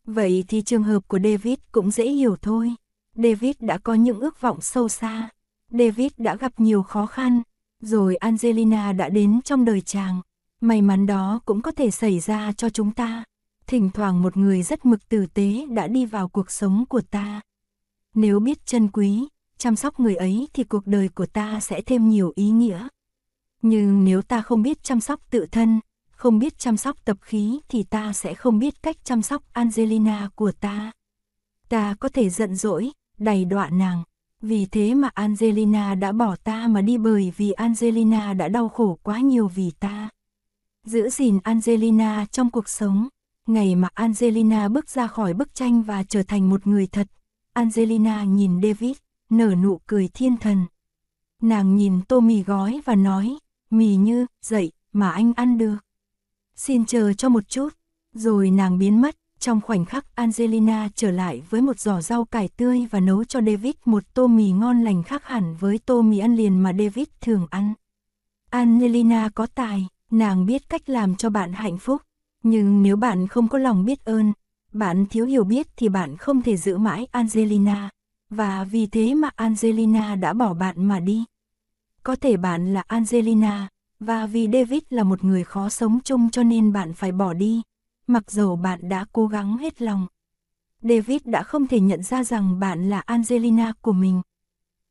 Vậy 0.05 0.43
thì 0.47 0.61
trường 0.61 0.83
hợp 0.83 1.07
của 1.07 1.19
David 1.23 1.59
cũng 1.71 1.91
dễ 1.91 2.09
hiểu 2.09 2.35
thôi. 2.41 2.75
David 3.15 3.55
đã 3.59 3.77
có 3.77 3.93
những 3.93 4.19
ước 4.19 4.41
vọng 4.41 4.61
sâu 4.61 4.89
xa. 4.89 5.29
David 5.69 6.11
đã 6.17 6.35
gặp 6.35 6.51
nhiều 6.57 6.83
khó 6.83 7.05
khăn. 7.05 7.41
Rồi 7.81 8.15
Angelina 8.15 8.93
đã 8.93 9.09
đến 9.09 9.41
trong 9.41 9.65
đời 9.65 9.81
chàng. 9.81 10.21
May 10.61 10.81
mắn 10.81 11.05
đó 11.05 11.39
cũng 11.45 11.61
có 11.61 11.71
thể 11.71 11.91
xảy 11.91 12.19
ra 12.19 12.51
cho 12.51 12.69
chúng 12.69 12.91
ta. 12.91 13.23
Thỉnh 13.67 13.89
thoảng 13.93 14.21
một 14.21 14.37
người 14.37 14.63
rất 14.63 14.85
mực 14.85 15.09
tử 15.09 15.25
tế 15.33 15.65
đã 15.69 15.87
đi 15.87 16.05
vào 16.05 16.27
cuộc 16.27 16.51
sống 16.51 16.85
của 16.89 17.01
ta. 17.01 17.41
Nếu 18.13 18.39
biết 18.39 18.65
trân 18.65 18.87
quý, 18.87 19.27
chăm 19.61 19.75
sóc 19.75 19.99
người 19.99 20.15
ấy 20.15 20.47
thì 20.53 20.63
cuộc 20.63 20.87
đời 20.87 21.09
của 21.09 21.25
ta 21.25 21.59
sẽ 21.59 21.81
thêm 21.81 22.09
nhiều 22.09 22.31
ý 22.35 22.49
nghĩa. 22.49 22.87
Nhưng 23.61 24.05
nếu 24.05 24.21
ta 24.21 24.41
không 24.41 24.61
biết 24.61 24.83
chăm 24.83 24.99
sóc 24.99 25.19
tự 25.29 25.45
thân, 25.51 25.79
không 26.11 26.39
biết 26.39 26.57
chăm 26.57 26.77
sóc 26.77 27.05
tập 27.05 27.17
khí 27.21 27.59
thì 27.69 27.83
ta 27.83 28.13
sẽ 28.13 28.33
không 28.33 28.59
biết 28.59 28.83
cách 28.83 28.97
chăm 29.03 29.21
sóc 29.21 29.43
Angelina 29.53 30.29
của 30.35 30.51
ta. 30.51 30.91
Ta 31.69 31.95
có 31.99 32.09
thể 32.09 32.29
giận 32.29 32.55
dỗi, 32.55 32.91
đầy 33.17 33.45
đọa 33.45 33.69
nàng. 33.69 34.03
Vì 34.41 34.65
thế 34.65 34.93
mà 34.93 35.09
Angelina 35.13 35.95
đã 35.95 36.11
bỏ 36.11 36.35
ta 36.35 36.67
mà 36.67 36.81
đi 36.81 36.97
bởi 36.97 37.33
vì 37.37 37.51
Angelina 37.51 38.33
đã 38.33 38.47
đau 38.47 38.69
khổ 38.69 38.99
quá 39.03 39.19
nhiều 39.19 39.47
vì 39.47 39.71
ta. 39.79 40.09
Giữ 40.85 41.09
gìn 41.09 41.39
Angelina 41.43 42.25
trong 42.31 42.51
cuộc 42.51 42.69
sống. 42.69 43.07
Ngày 43.47 43.75
mà 43.75 43.89
Angelina 43.93 44.67
bước 44.67 44.89
ra 44.89 45.07
khỏi 45.07 45.33
bức 45.33 45.55
tranh 45.55 45.81
và 45.81 46.03
trở 46.03 46.23
thành 46.23 46.49
một 46.49 46.67
người 46.67 46.87
thật, 46.87 47.07
Angelina 47.53 48.23
nhìn 48.23 48.61
David, 48.61 48.97
nở 49.31 49.55
nụ 49.55 49.79
cười 49.85 50.07
thiên 50.07 50.37
thần. 50.37 50.65
Nàng 51.41 51.75
nhìn 51.75 52.01
tô 52.07 52.19
mì 52.19 52.43
gói 52.43 52.81
và 52.85 52.95
nói, 52.95 53.37
mì 53.69 53.95
như, 53.95 54.25
dậy, 54.41 54.71
mà 54.93 55.11
anh 55.11 55.33
ăn 55.33 55.57
được. 55.57 55.77
Xin 56.55 56.85
chờ 56.85 57.13
cho 57.13 57.29
một 57.29 57.49
chút, 57.49 57.69
rồi 58.13 58.51
nàng 58.51 58.77
biến 58.77 59.01
mất. 59.01 59.15
Trong 59.39 59.61
khoảnh 59.61 59.85
khắc 59.85 60.15
Angelina 60.15 60.89
trở 60.95 61.11
lại 61.11 61.43
với 61.49 61.61
một 61.61 61.79
giỏ 61.79 62.01
rau 62.01 62.25
cải 62.25 62.47
tươi 62.47 62.87
và 62.91 62.99
nấu 62.99 63.23
cho 63.23 63.41
David 63.41 63.73
một 63.85 64.03
tô 64.13 64.27
mì 64.27 64.51
ngon 64.51 64.83
lành 64.83 65.03
khác 65.03 65.25
hẳn 65.25 65.55
với 65.59 65.79
tô 65.85 66.01
mì 66.01 66.19
ăn 66.19 66.35
liền 66.35 66.59
mà 66.63 66.73
David 66.73 67.07
thường 67.21 67.47
ăn. 67.49 67.73
Angelina 68.49 69.29
có 69.35 69.45
tài, 69.45 69.87
nàng 70.11 70.45
biết 70.45 70.69
cách 70.69 70.89
làm 70.89 71.15
cho 71.15 71.29
bạn 71.29 71.53
hạnh 71.53 71.77
phúc. 71.77 72.01
Nhưng 72.43 72.83
nếu 72.83 72.95
bạn 72.95 73.27
không 73.27 73.47
có 73.47 73.57
lòng 73.57 73.85
biết 73.85 74.05
ơn, 74.05 74.33
bạn 74.73 75.05
thiếu 75.09 75.25
hiểu 75.25 75.43
biết 75.43 75.67
thì 75.75 75.89
bạn 75.89 76.17
không 76.17 76.41
thể 76.41 76.57
giữ 76.57 76.77
mãi 76.77 77.07
Angelina. 77.11 77.89
Và 78.31 78.63
vì 78.63 78.87
thế 78.87 79.13
mà 79.13 79.29
Angelina 79.35 80.15
đã 80.15 80.33
bỏ 80.33 80.53
bạn 80.53 80.85
mà 80.85 80.99
đi. 80.99 81.25
Có 82.03 82.15
thể 82.15 82.37
bạn 82.37 82.73
là 82.73 82.83
Angelina, 82.87 83.67
và 83.99 84.25
vì 84.25 84.47
David 84.53 84.81
là 84.89 85.03
một 85.03 85.23
người 85.23 85.43
khó 85.43 85.69
sống 85.69 85.99
chung 86.03 86.29
cho 86.29 86.43
nên 86.43 86.73
bạn 86.73 86.93
phải 86.93 87.11
bỏ 87.11 87.33
đi, 87.33 87.61
mặc 88.07 88.31
dầu 88.31 88.55
bạn 88.55 88.89
đã 88.89 89.05
cố 89.11 89.27
gắng 89.27 89.57
hết 89.57 89.81
lòng. 89.81 90.07
David 90.81 91.21
đã 91.25 91.43
không 91.43 91.67
thể 91.67 91.79
nhận 91.79 92.03
ra 92.03 92.23
rằng 92.23 92.59
bạn 92.59 92.89
là 92.89 92.99
Angelina 92.99 93.73
của 93.81 93.93
mình. 93.93 94.21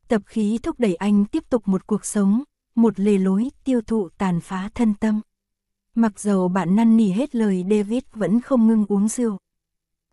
Tập 0.08 0.22
khí 0.26 0.58
thúc 0.62 0.80
đẩy 0.80 0.94
anh 0.94 1.24
tiếp 1.24 1.44
tục 1.50 1.68
một 1.68 1.86
cuộc 1.86 2.04
sống, 2.04 2.42
một 2.74 3.00
lề 3.00 3.18
lối 3.18 3.50
tiêu 3.64 3.80
thụ 3.86 4.08
tàn 4.18 4.40
phá 4.40 4.68
thân 4.74 4.94
tâm. 4.94 5.20
Mặc 5.94 6.20
dầu 6.20 6.48
bạn 6.48 6.76
năn 6.76 6.96
nỉ 6.96 7.10
hết 7.10 7.34
lời 7.34 7.64
David 7.70 8.02
vẫn 8.12 8.40
không 8.40 8.66
ngưng 8.66 8.86
uống 8.88 9.08
rượu. 9.08 9.38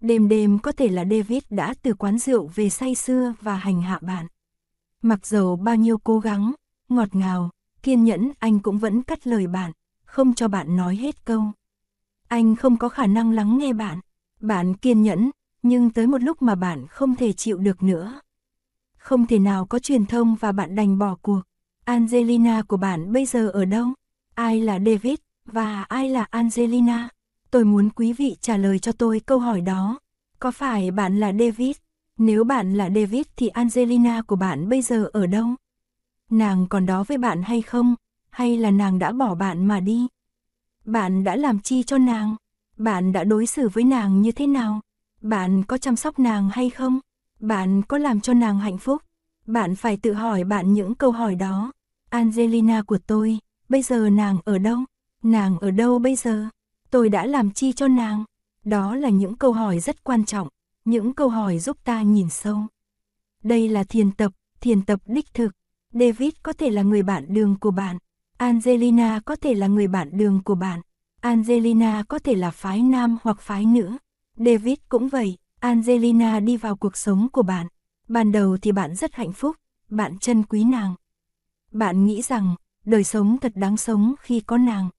Đêm 0.01 0.27
đêm 0.27 0.59
có 0.59 0.71
thể 0.71 0.89
là 0.89 1.05
David 1.05 1.43
đã 1.49 1.73
từ 1.81 1.93
quán 1.93 2.17
rượu 2.17 2.51
về 2.55 2.69
say 2.69 2.95
xưa 2.95 3.33
và 3.41 3.55
hành 3.55 3.81
hạ 3.81 3.99
bạn. 4.01 4.27
Mặc 5.01 5.27
dầu 5.27 5.55
bao 5.55 5.75
nhiêu 5.75 5.97
cố 5.97 6.19
gắng, 6.19 6.53
ngọt 6.89 7.15
ngào, 7.15 7.49
kiên 7.83 8.03
nhẫn 8.03 8.31
anh 8.39 8.59
cũng 8.59 8.77
vẫn 8.77 9.03
cắt 9.03 9.27
lời 9.27 9.47
bạn, 9.47 9.71
không 10.05 10.33
cho 10.33 10.47
bạn 10.47 10.75
nói 10.75 10.95
hết 10.95 11.25
câu. 11.25 11.43
Anh 12.27 12.55
không 12.55 12.77
có 12.77 12.89
khả 12.89 13.07
năng 13.07 13.31
lắng 13.31 13.57
nghe 13.57 13.73
bạn, 13.73 13.99
bạn 14.39 14.73
kiên 14.73 15.03
nhẫn, 15.03 15.31
nhưng 15.63 15.89
tới 15.89 16.07
một 16.07 16.21
lúc 16.23 16.41
mà 16.41 16.55
bạn 16.55 16.87
không 16.87 17.15
thể 17.15 17.33
chịu 17.33 17.57
được 17.57 17.83
nữa. 17.83 18.21
Không 18.97 19.25
thể 19.25 19.39
nào 19.39 19.65
có 19.65 19.79
truyền 19.79 20.05
thông 20.05 20.35
và 20.35 20.51
bạn 20.51 20.75
đành 20.75 20.97
bỏ 20.97 21.15
cuộc. 21.21 21.41
Angelina 21.85 22.61
của 22.61 22.77
bạn 22.77 23.13
bây 23.13 23.25
giờ 23.25 23.49
ở 23.49 23.65
đâu? 23.65 23.87
Ai 24.35 24.61
là 24.61 24.79
David 24.85 25.19
và 25.45 25.83
ai 25.83 26.09
là 26.09 26.23
Angelina? 26.29 27.09
Tôi 27.51 27.65
muốn 27.65 27.89
quý 27.89 28.13
vị 28.13 28.37
trả 28.41 28.57
lời 28.57 28.79
cho 28.79 28.91
tôi 28.91 29.19
câu 29.19 29.39
hỏi 29.39 29.61
đó. 29.61 29.99
Có 30.39 30.51
phải 30.51 30.91
bạn 30.91 31.19
là 31.19 31.33
David? 31.39 31.77
Nếu 32.17 32.43
bạn 32.43 32.73
là 32.73 32.89
David 32.89 33.25
thì 33.35 33.47
Angelina 33.47 34.21
của 34.21 34.35
bạn 34.35 34.69
bây 34.69 34.81
giờ 34.81 35.09
ở 35.13 35.27
đâu? 35.27 35.47
Nàng 36.29 36.67
còn 36.69 36.85
đó 36.85 37.03
với 37.03 37.17
bạn 37.17 37.43
hay 37.43 37.61
không? 37.61 37.95
Hay 38.29 38.57
là 38.57 38.71
nàng 38.71 38.99
đã 38.99 39.11
bỏ 39.11 39.35
bạn 39.35 39.65
mà 39.65 39.79
đi? 39.79 40.07
Bạn 40.85 41.23
đã 41.23 41.35
làm 41.35 41.59
chi 41.59 41.83
cho 41.83 41.97
nàng? 41.97 42.35
Bạn 42.77 43.13
đã 43.13 43.23
đối 43.23 43.45
xử 43.45 43.69
với 43.69 43.83
nàng 43.83 44.21
như 44.21 44.31
thế 44.31 44.47
nào? 44.47 44.81
Bạn 45.21 45.63
có 45.63 45.77
chăm 45.77 45.95
sóc 45.95 46.19
nàng 46.19 46.49
hay 46.49 46.69
không? 46.69 46.99
Bạn 47.39 47.81
có 47.81 47.97
làm 47.97 48.21
cho 48.21 48.33
nàng 48.33 48.59
hạnh 48.59 48.77
phúc? 48.77 49.01
Bạn 49.45 49.75
phải 49.75 49.97
tự 49.97 50.13
hỏi 50.13 50.43
bạn 50.43 50.73
những 50.73 50.95
câu 50.95 51.11
hỏi 51.11 51.35
đó. 51.35 51.71
Angelina 52.09 52.81
của 52.81 52.97
tôi, 53.07 53.39
bây 53.69 53.81
giờ 53.81 54.09
nàng 54.09 54.37
ở 54.45 54.57
đâu? 54.57 54.79
Nàng 55.23 55.59
ở 55.59 55.71
đâu 55.71 55.99
bây 55.99 56.15
giờ? 56.15 56.45
Tôi 56.97 57.09
đã 57.09 57.25
làm 57.25 57.51
chi 57.51 57.73
cho 57.73 57.87
nàng? 57.87 58.23
Đó 58.63 58.95
là 58.95 59.09
những 59.09 59.35
câu 59.35 59.53
hỏi 59.53 59.79
rất 59.79 60.03
quan 60.03 60.25
trọng, 60.25 60.47
những 60.85 61.13
câu 61.13 61.29
hỏi 61.29 61.59
giúp 61.59 61.77
ta 61.83 62.01
nhìn 62.01 62.29
sâu. 62.29 62.59
Đây 63.43 63.69
là 63.69 63.83
thiền 63.83 64.11
tập, 64.11 64.31
thiền 64.61 64.81
tập 64.81 64.99
đích 65.05 65.33
thực. 65.33 65.51
David 65.93 66.33
có 66.43 66.53
thể 66.53 66.69
là 66.69 66.81
người 66.81 67.03
bạn 67.03 67.25
đường 67.33 67.55
của 67.59 67.71
bạn. 67.71 67.97
Angelina 68.37 69.19
có 69.25 69.35
thể 69.35 69.53
là 69.53 69.67
người 69.67 69.87
bạn 69.87 70.17
đường 70.17 70.41
của 70.43 70.55
bạn. 70.55 70.81
Angelina 71.21 72.03
có 72.07 72.19
thể 72.19 72.35
là 72.35 72.51
phái 72.51 72.81
nam 72.81 73.17
hoặc 73.23 73.41
phái 73.41 73.65
nữ. 73.65 73.97
David 74.37 74.77
cũng 74.89 75.09
vậy, 75.09 75.37
Angelina 75.59 76.39
đi 76.39 76.57
vào 76.57 76.75
cuộc 76.75 76.97
sống 76.97 77.27
của 77.31 77.43
bạn. 77.43 77.67
Ban 78.07 78.31
đầu 78.31 78.57
thì 78.61 78.71
bạn 78.71 78.95
rất 78.95 79.13
hạnh 79.13 79.33
phúc, 79.33 79.55
bạn 79.89 80.17
trân 80.17 80.43
quý 80.43 80.63
nàng. 80.63 80.95
Bạn 81.71 82.05
nghĩ 82.05 82.21
rằng, 82.21 82.55
đời 82.85 83.03
sống 83.03 83.37
thật 83.41 83.51
đáng 83.55 83.77
sống 83.77 84.15
khi 84.19 84.39
có 84.39 84.57
nàng. 84.57 84.89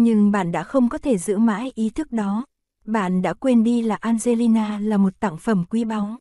Nhưng 0.00 0.30
bạn 0.30 0.52
đã 0.52 0.62
không 0.62 0.88
có 0.88 0.98
thể 0.98 1.18
giữ 1.18 1.38
mãi 1.38 1.72
ý 1.74 1.90
thức 1.90 2.12
đó. 2.12 2.44
Bạn 2.84 3.22
đã 3.22 3.34
quên 3.34 3.64
đi 3.64 3.82
là 3.82 3.94
Angelina 3.94 4.78
là 4.78 4.96
một 4.96 5.20
tặng 5.20 5.38
phẩm 5.38 5.64
quý 5.70 5.84
báu. 5.84 6.16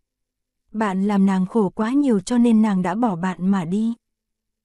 Bạn 0.72 1.08
làm 1.08 1.26
nàng 1.26 1.46
khổ 1.46 1.70
quá 1.70 1.92
nhiều 1.92 2.20
cho 2.20 2.38
nên 2.38 2.62
nàng 2.62 2.82
đã 2.82 2.96
bỏ 2.96 3.16
bạn 3.16 3.48
mà 3.48 3.66
đi. 3.66 3.94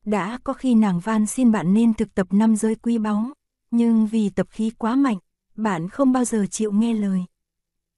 Đã 0.04 0.38
có 0.44 0.52
khi 0.52 0.74
nàng 0.74 1.00
van 1.00 1.26
xin 1.26 1.52
bạn 1.52 1.74
nên 1.74 1.94
thực 1.94 2.14
tập 2.14 2.26
năm 2.30 2.56
giới 2.56 2.74
quý 2.74 2.98
báu, 2.98 3.24
nhưng 3.70 4.06
vì 4.06 4.30
tập 4.30 4.46
khí 4.50 4.70
quá 4.78 4.96
mạnh, 4.96 5.18
bạn 5.56 5.88
không 5.88 6.12
bao 6.12 6.24
giờ 6.24 6.46
chịu 6.50 6.72
nghe 6.72 6.94
lời. 6.94 7.24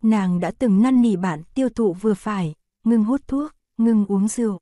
Nàng 0.03 0.41
đã 0.41 0.53
từng 0.59 0.83
năn 0.83 1.03
nỉ 1.03 1.17
bạn 1.17 1.43
tiêu 1.55 1.69
thụ 1.69 1.93
vừa 1.93 2.15
phải, 2.15 2.55
ngừng 2.85 3.05
hút 3.05 3.29
thuốc, 3.29 3.53
ngừng 3.79 4.07
uống 4.07 4.29
rượu. 4.29 4.59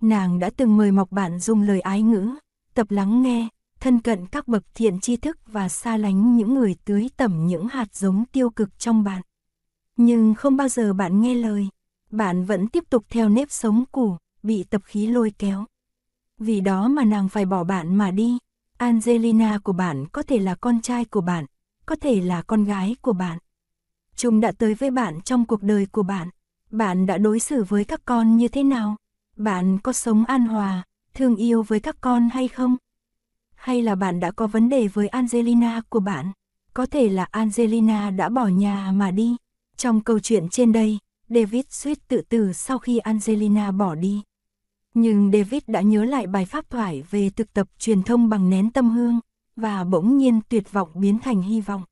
Nàng 0.00 0.38
đã 0.38 0.50
từng 0.56 0.76
mời 0.76 0.92
mọc 0.92 1.12
bạn 1.12 1.38
dùng 1.38 1.62
lời 1.62 1.80
ái 1.80 2.02
ngữ, 2.02 2.30
tập 2.74 2.90
lắng 2.90 3.22
nghe, 3.22 3.48
thân 3.82 4.00
cận 4.00 4.26
các 4.26 4.48
bậc 4.48 4.62
thiện 4.74 5.00
tri 5.00 5.16
thức 5.16 5.38
và 5.46 5.68
xa 5.68 5.96
lánh 5.96 6.36
những 6.36 6.54
người 6.54 6.76
tưới 6.84 7.10
tẩm 7.16 7.46
những 7.46 7.68
hạt 7.68 7.94
giống 7.94 8.24
tiêu 8.32 8.50
cực 8.50 8.78
trong 8.78 9.04
bạn. 9.04 9.22
Nhưng 9.96 10.34
không 10.34 10.56
bao 10.56 10.68
giờ 10.68 10.92
bạn 10.92 11.20
nghe 11.20 11.34
lời, 11.34 11.68
bạn 12.10 12.44
vẫn 12.44 12.68
tiếp 12.68 12.84
tục 12.90 13.04
theo 13.10 13.28
nếp 13.28 13.50
sống 13.50 13.84
cũ, 13.92 14.16
bị 14.42 14.64
tập 14.64 14.82
khí 14.84 15.06
lôi 15.06 15.32
kéo. 15.38 15.64
Vì 16.38 16.60
đó 16.60 16.88
mà 16.88 17.04
nàng 17.04 17.28
phải 17.28 17.44
bỏ 17.44 17.64
bạn 17.64 17.96
mà 17.96 18.10
đi. 18.10 18.38
Angelina 18.78 19.58
của 19.58 19.72
bạn 19.72 20.06
có 20.12 20.22
thể 20.22 20.38
là 20.38 20.54
con 20.54 20.80
trai 20.80 21.04
của 21.04 21.20
bạn, 21.20 21.46
có 21.86 21.96
thể 22.00 22.20
là 22.20 22.42
con 22.42 22.64
gái 22.64 22.96
của 23.00 23.12
bạn. 23.12 23.38
Chúng 24.16 24.40
đã 24.40 24.52
tới 24.52 24.74
với 24.74 24.90
bạn 24.90 25.20
trong 25.20 25.44
cuộc 25.44 25.62
đời 25.62 25.86
của 25.86 26.02
bạn. 26.02 26.28
Bạn 26.70 27.06
đã 27.06 27.18
đối 27.18 27.40
xử 27.40 27.64
với 27.64 27.84
các 27.84 28.00
con 28.04 28.36
như 28.36 28.48
thế 28.48 28.62
nào? 28.62 28.96
Bạn 29.36 29.78
có 29.78 29.92
sống 29.92 30.24
an 30.24 30.46
hòa, 30.46 30.82
thương 31.14 31.36
yêu 31.36 31.62
với 31.62 31.80
các 31.80 31.96
con 32.00 32.28
hay 32.32 32.48
không? 32.48 32.76
Hay 33.62 33.82
là 33.82 33.94
bạn 33.94 34.20
đã 34.20 34.30
có 34.30 34.46
vấn 34.46 34.68
đề 34.68 34.88
với 34.88 35.08
Angelina 35.08 35.80
của 35.88 36.00
bạn? 36.00 36.32
Có 36.74 36.86
thể 36.86 37.08
là 37.08 37.24
Angelina 37.30 38.10
đã 38.10 38.28
bỏ 38.28 38.46
nhà 38.46 38.92
mà 38.94 39.10
đi. 39.10 39.36
Trong 39.76 40.00
câu 40.00 40.20
chuyện 40.20 40.48
trên 40.48 40.72
đây, 40.72 40.98
David 41.28 41.64
suýt 41.70 42.08
tự 42.08 42.22
tử 42.28 42.52
sau 42.52 42.78
khi 42.78 42.98
Angelina 42.98 43.70
bỏ 43.70 43.94
đi. 43.94 44.22
Nhưng 44.94 45.30
David 45.32 45.62
đã 45.66 45.80
nhớ 45.80 46.04
lại 46.04 46.26
bài 46.26 46.46
pháp 46.46 46.70
thoại 46.70 47.02
về 47.10 47.30
thực 47.30 47.52
tập 47.52 47.68
truyền 47.78 48.02
thông 48.02 48.28
bằng 48.28 48.50
nén 48.50 48.70
tâm 48.70 48.90
hương, 48.90 49.20
và 49.56 49.84
bỗng 49.84 50.18
nhiên 50.18 50.40
tuyệt 50.48 50.72
vọng 50.72 50.88
biến 50.94 51.18
thành 51.18 51.42
hy 51.42 51.60
vọng. 51.60 51.82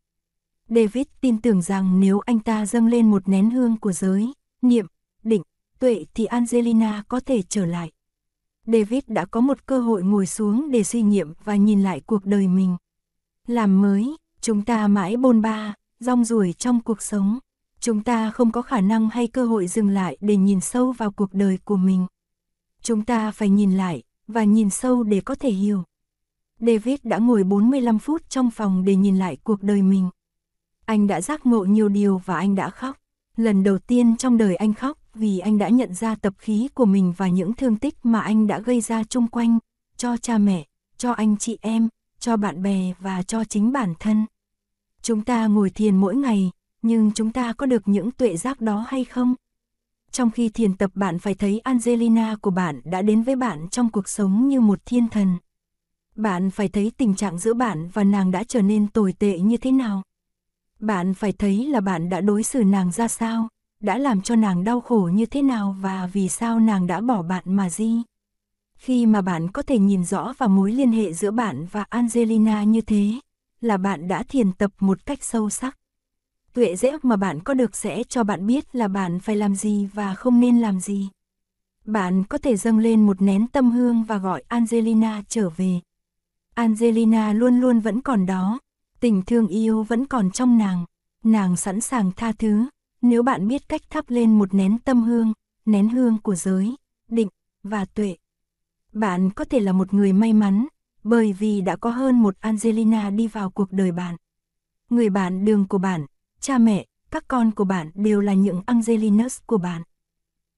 David 0.69 1.07
tin 1.21 1.41
tưởng 1.41 1.63
rằng 1.63 2.01
nếu 2.01 2.21
anh 2.21 2.41
ta 2.41 2.67
dâng 2.67 2.87
lên 2.87 3.11
một 3.11 3.29
nén 3.29 3.51
hương 3.51 3.77
của 3.77 3.93
giới, 3.93 4.33
niệm, 4.63 4.87
định, 5.23 5.43
tuệ 5.79 6.05
thì 6.15 6.25
Angelina 6.25 7.03
có 7.09 7.21
thể 7.21 7.43
trở 7.43 7.67
lại. 7.67 7.91
David 8.73 9.03
đã 9.07 9.25
có 9.25 9.41
một 9.41 9.67
cơ 9.67 9.81
hội 9.81 10.03
ngồi 10.03 10.27
xuống 10.27 10.71
để 10.71 10.85
suy 10.85 11.03
nghiệm 11.03 11.33
và 11.45 11.57
nhìn 11.57 11.83
lại 11.83 12.01
cuộc 12.01 12.27
đời 12.27 12.49
mình. 12.49 12.77
Làm 13.47 13.83
mới, 13.83 14.17
chúng 14.41 14.65
ta 14.65 14.89
mãi 14.89 15.17
bôn 15.17 15.43
ba, 15.43 15.75
rong 16.01 16.25
ruổi 16.25 16.53
trong 16.53 16.81
cuộc 16.81 17.03
sống. 17.03 17.39
Chúng 17.81 18.03
ta 18.03 18.31
không 18.31 18.53
có 18.53 18.63
khả 18.63 18.81
năng 18.81 19.11
hay 19.11 19.27
cơ 19.27 19.45
hội 19.45 19.67
dừng 19.67 19.89
lại 19.89 20.17
để 20.21 20.37
nhìn 20.37 20.61
sâu 20.61 20.93
vào 20.93 21.11
cuộc 21.11 21.35
đời 21.35 21.59
của 21.65 21.77
mình. 21.77 22.07
Chúng 22.83 23.05
ta 23.05 23.31
phải 23.31 23.49
nhìn 23.49 23.77
lại 23.77 24.03
và 24.27 24.45
nhìn 24.45 24.71
sâu 24.71 25.03
để 25.03 25.21
có 25.21 25.35
thể 25.35 25.51
hiểu. 25.51 25.83
David 26.61 26.99
đã 27.03 27.19
ngồi 27.19 27.45
45 27.45 27.99
phút 27.99 28.23
trong 28.29 28.51
phòng 28.51 28.85
để 28.85 28.97
nhìn 28.97 29.17
lại 29.17 29.37
cuộc 29.45 29.63
đời 29.63 29.83
mình. 29.83 30.11
Anh 30.85 31.07
đã 31.07 31.21
giác 31.21 31.47
ngộ 31.47 31.65
nhiều 31.65 31.89
điều 31.89 32.19
và 32.19 32.37
anh 32.37 32.55
đã 32.55 32.71
khóc. 32.71 32.97
Lần 33.37 33.63
đầu 33.63 33.79
tiên 33.79 34.17
trong 34.17 34.39
đời 34.39 34.57
anh 34.57 34.75
khóc 34.75 34.99
vì 35.21 35.39
anh 35.39 35.59
đã 35.59 35.69
nhận 35.69 35.95
ra 35.95 36.15
tập 36.15 36.35
khí 36.39 36.69
của 36.75 36.85
mình 36.85 37.13
và 37.17 37.29
những 37.29 37.53
thương 37.53 37.77
tích 37.77 37.95
mà 38.03 38.21
anh 38.21 38.47
đã 38.47 38.59
gây 38.59 38.81
ra 38.81 39.05
chung 39.05 39.27
quanh, 39.27 39.59
cho 39.97 40.17
cha 40.17 40.39
mẹ, 40.39 40.67
cho 40.97 41.13
anh 41.13 41.37
chị 41.37 41.59
em, 41.61 41.89
cho 42.19 42.37
bạn 42.37 42.63
bè 42.63 42.93
và 43.01 43.23
cho 43.23 43.45
chính 43.45 43.73
bản 43.73 43.95
thân. 44.01 44.27
Chúng 45.03 45.25
ta 45.25 45.47
ngồi 45.47 45.71
thiền 45.71 45.97
mỗi 45.97 46.17
ngày, 46.17 46.51
nhưng 46.83 47.13
chúng 47.15 47.33
ta 47.33 47.53
có 47.53 47.67
được 47.67 47.89
những 47.89 48.11
tuệ 48.11 48.37
giác 48.37 48.61
đó 48.61 48.85
hay 48.89 49.05
không? 49.05 49.35
Trong 50.11 50.31
khi 50.31 50.49
thiền 50.49 50.77
tập 50.77 50.91
bạn 50.95 51.19
phải 51.19 51.35
thấy 51.35 51.59
Angelina 51.59 52.37
của 52.41 52.51
bạn 52.51 52.81
đã 52.85 53.03
đến 53.03 53.23
với 53.23 53.37
bạn 53.37 53.69
trong 53.69 53.91
cuộc 53.91 54.09
sống 54.09 54.49
như 54.49 54.61
một 54.61 54.79
thiên 54.87 55.09
thần. 55.09 55.37
Bạn 56.17 56.51
phải 56.51 56.69
thấy 56.69 56.93
tình 56.97 57.15
trạng 57.15 57.39
giữa 57.39 57.55
bạn 57.55 57.89
và 57.93 58.05
nàng 58.05 58.31
đã 58.31 58.45
trở 58.45 58.63
nên 58.63 58.89
tồi 58.89 59.13
tệ 59.13 59.39
như 59.39 59.57
thế 59.57 59.73
nào. 59.73 60.03
Bạn 60.79 61.15
phải 61.15 61.33
thấy 61.33 61.67
là 61.67 61.81
bạn 61.81 62.09
đã 62.09 62.21
đối 62.21 62.43
xử 62.43 62.65
nàng 62.65 62.93
ra 62.93 63.09
sao, 63.09 63.49
đã 63.81 63.99
làm 63.99 64.23
cho 64.23 64.37
nàng 64.37 64.65
đau 64.65 64.81
khổ 64.81 65.11
như 65.13 65.27
thế 65.27 65.43
nào 65.43 65.77
và 65.81 66.07
vì 66.13 66.29
sao 66.29 66.61
nàng 66.61 66.87
đã 66.87 67.01
bỏ 67.01 67.23
bạn 67.23 67.43
mà 67.47 67.69
đi. 67.79 68.03
Khi 68.79 69.07
mà 69.07 69.23
bạn 69.23 69.51
có 69.51 69.63
thể 69.63 69.79
nhìn 69.79 70.05
rõ 70.05 70.33
vào 70.39 70.49
mối 70.49 70.73
liên 70.73 70.93
hệ 70.93 71.13
giữa 71.13 71.31
bạn 71.31 71.67
và 71.71 71.85
Angelina 71.89 72.65
như 72.65 72.81
thế, 72.81 73.13
là 73.61 73.77
bạn 73.77 74.09
đã 74.09 74.23
thiền 74.23 74.53
tập 74.53 74.71
một 74.81 75.07
cách 75.07 75.25
sâu 75.25 75.51
sắc. 75.51 75.79
Tuệ 76.53 76.77
dễ 76.77 76.93
mà 77.03 77.17
bạn 77.17 77.41
có 77.41 77.55
được 77.55 77.77
sẽ 77.77 78.05
cho 78.05 78.25
bạn 78.25 78.47
biết 78.47 78.75
là 78.75 78.89
bạn 78.89 79.21
phải 79.21 79.37
làm 79.37 79.55
gì 79.55 79.89
và 79.95 80.15
không 80.15 80.41
nên 80.41 80.59
làm 80.59 80.81
gì. 80.81 81.09
Bạn 81.85 82.25
có 82.25 82.39
thể 82.39 82.57
dâng 82.57 82.79
lên 82.79 83.07
một 83.07 83.23
nén 83.23 83.47
tâm 83.47 83.71
hương 83.71 84.05
và 84.05 84.19
gọi 84.19 84.43
Angelina 84.49 85.23
trở 85.29 85.51
về. 85.51 85.81
Angelina 86.55 87.33
luôn 87.33 87.61
luôn 87.61 87.81
vẫn 87.81 88.01
còn 88.01 88.27
đó, 88.27 88.59
tình 89.01 89.23
thương 89.23 89.49
yêu 89.49 89.83
vẫn 89.83 90.07
còn 90.07 90.31
trong 90.31 90.59
nàng, 90.59 90.85
nàng 91.25 91.57
sẵn 91.57 91.81
sàng 91.81 92.13
tha 92.17 92.33
thứ, 92.33 92.65
nếu 93.03 93.23
bạn 93.23 93.49
biết 93.49 93.69
cách 93.69 93.83
thắp 93.91 94.05
lên 94.09 94.39
một 94.39 94.55
nén 94.55 94.79
tâm 94.79 95.03
hương, 95.03 95.33
nén 95.65 95.89
hương 95.89 96.19
của 96.19 96.35
giới, 96.35 96.77
định 97.09 97.29
và 97.63 97.85
tuệ. 97.85 98.17
Bạn 98.93 99.31
có 99.31 99.45
thể 99.45 99.61
là 99.61 99.73
một 99.73 99.95
người 99.95 100.13
may 100.13 100.33
mắn, 100.33 100.67
bởi 101.05 101.33
vì 101.33 101.61
đã 101.61 101.77
có 101.77 101.91
hơn 101.91 102.23
một 102.23 102.35
Angelina 102.41 103.11
đi 103.11 103.27
vào 103.27 103.51
cuộc 103.51 103.73
đời 103.73 103.93
bạn. 103.93 104.17
Người 104.91 105.11
bạn 105.11 105.45
đường 105.45 105.69
của 105.69 105.79
bạn, 105.79 106.07
cha 106.41 106.59
mẹ, 106.59 106.87
các 107.11 107.25
con 107.29 107.51
của 107.51 107.65
bạn 107.65 107.91
đều 107.95 108.21
là 108.21 108.33
những 108.33 108.63
Angelinus 108.67 109.39
của 109.47 109.59
bạn. 109.59 109.83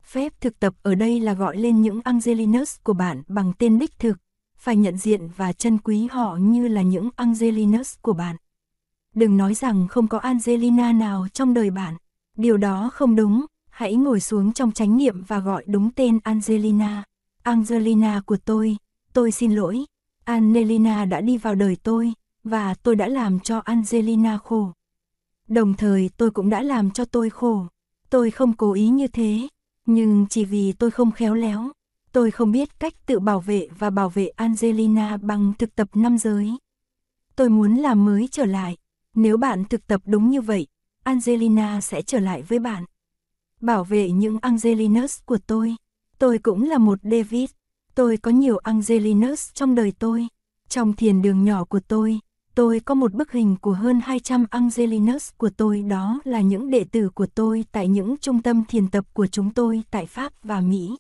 Phép 0.05 0.33
thực 0.41 0.61
tập 0.61 0.75
ở 0.83 0.95
đây 0.95 1.21
là 1.21 1.35
gọi 1.35 1.57
lên 1.57 1.83
những 1.83 2.01
Angelinus 2.05 2.77
của 2.83 2.93
bạn 2.93 3.23
bằng 3.29 3.53
tên 3.59 3.79
đích 3.79 3.99
thực, 3.99 4.19
phải 4.57 4.77
nhận 4.77 4.97
diện 4.97 5.29
và 5.37 5.53
trân 5.53 5.79
quý 5.79 6.09
họ 6.11 6.37
như 6.37 6.69
là 6.69 6.83
những 6.83 7.11
Angelinus 7.17 7.95
của 8.03 8.13
bạn. 8.13 8.37
Đừng 9.15 9.37
nói 9.37 9.55
rằng 9.55 9.89
không 9.89 10.09
có 10.09 10.19
Angelina 10.19 10.93
nào 10.93 11.27
trong 11.33 11.55
đời 11.55 11.71
bạn, 11.71 11.95
điều 12.37 12.57
đó 12.57 12.91
không 12.93 13.17
đúng, 13.17 13.47
hãy 13.71 13.95
ngồi 13.95 14.21
xuống 14.21 14.53
trong 14.53 14.73
chánh 14.73 14.97
niệm 14.97 15.23
và 15.23 15.39
gọi 15.39 15.65
đúng 15.67 15.91
tên 15.91 16.19
Angelina. 16.23 17.05
Angelina 17.43 18.21
của 18.27 18.37
tôi, 18.37 18.77
tôi 19.13 19.31
xin 19.31 19.53
lỗi, 19.53 19.85
Angelina 20.25 21.05
đã 21.05 21.21
đi 21.21 21.39
vào 21.39 21.55
đời 21.55 21.77
tôi, 21.83 22.13
và 22.45 22.75
tôi 22.75 22.97
đã 22.97 23.09
làm 23.09 23.41
cho 23.41 23.59
Angelina 23.59 24.39
khổ. 24.39 24.73
Đồng 25.49 25.75
thời 25.75 26.11
tôi 26.17 26.31
cũng 26.31 26.51
đã 26.51 26.63
làm 26.63 26.91
cho 26.91 27.05
tôi 27.05 27.31
khổ. 27.31 27.67
Tôi 28.11 28.31
không 28.31 28.53
cố 28.53 28.73
ý 28.73 28.89
như 28.89 29.07
thế, 29.07 29.49
nhưng 29.87 30.27
chỉ 30.31 30.45
vì 30.45 30.73
tôi 30.73 30.91
không 30.91 31.11
khéo 31.11 31.35
léo. 31.35 31.71
Tôi 32.13 32.31
không 32.31 32.53
biết 32.53 32.81
cách 32.81 33.07
tự 33.07 33.21
bảo 33.21 33.41
vệ 33.41 33.69
và 33.79 33.91
bảo 33.91 34.09
vệ 34.09 34.27
Angelina 34.27 35.17
bằng 35.17 35.53
thực 35.59 35.75
tập 35.75 35.89
năm 35.95 36.19
giới. 36.19 36.57
Tôi 37.37 37.49
muốn 37.49 37.75
làm 37.75 38.05
mới 38.05 38.29
trở 38.31 38.45
lại. 38.45 38.77
Nếu 39.15 39.37
bạn 39.37 39.65
thực 39.65 39.87
tập 39.87 40.01
đúng 40.05 40.31
như 40.31 40.41
vậy, 40.41 40.67
Angelina 41.05 41.81
sẽ 41.81 42.03
trở 42.03 42.21
lại 42.21 42.43
với 42.43 42.59
bạn. 42.59 42.85
Bảo 43.61 43.85
vệ 43.85 44.11
những 44.11 44.39
Angelinus 44.43 45.19
của 45.25 45.39
tôi. 45.47 45.77
Tôi 46.19 46.39
cũng 46.39 46.63
là 46.63 46.79
một 46.79 46.99
David. 47.03 47.51
Tôi 47.95 48.17
có 48.17 48.31
nhiều 48.31 48.57
Angelinus 48.57 49.51
trong 49.55 49.75
đời 49.75 49.93
tôi. 49.99 50.27
Trong 50.69 50.93
thiền 50.93 51.23
đường 51.23 51.45
nhỏ 51.45 51.65
của 51.65 51.81
tôi, 51.81 52.21
tôi 52.55 52.81
có 52.81 52.95
một 52.95 53.13
bức 53.13 53.33
hình 53.33 53.57
của 53.61 53.73
hơn 53.73 54.01
200 54.01 54.47
Angelinus 54.51 55.31
của 55.37 55.51
tôi 55.57 55.83
đó 55.83 56.21
là 56.25 56.41
những 56.41 56.71
đệ 56.71 56.85
tử 56.85 57.09
của 57.09 57.27
tôi 57.27 57.65
tại 57.73 57.89
những 57.89 58.17
trung 58.17 58.43
tâm 58.43 58.65
thiền 58.69 58.89
tập 58.89 59.05
của 59.13 59.27
chúng 59.27 59.51
tôi 59.51 59.83
tại 59.91 60.07
Pháp 60.07 60.33
và 60.43 60.61
Mỹ. 60.61 60.97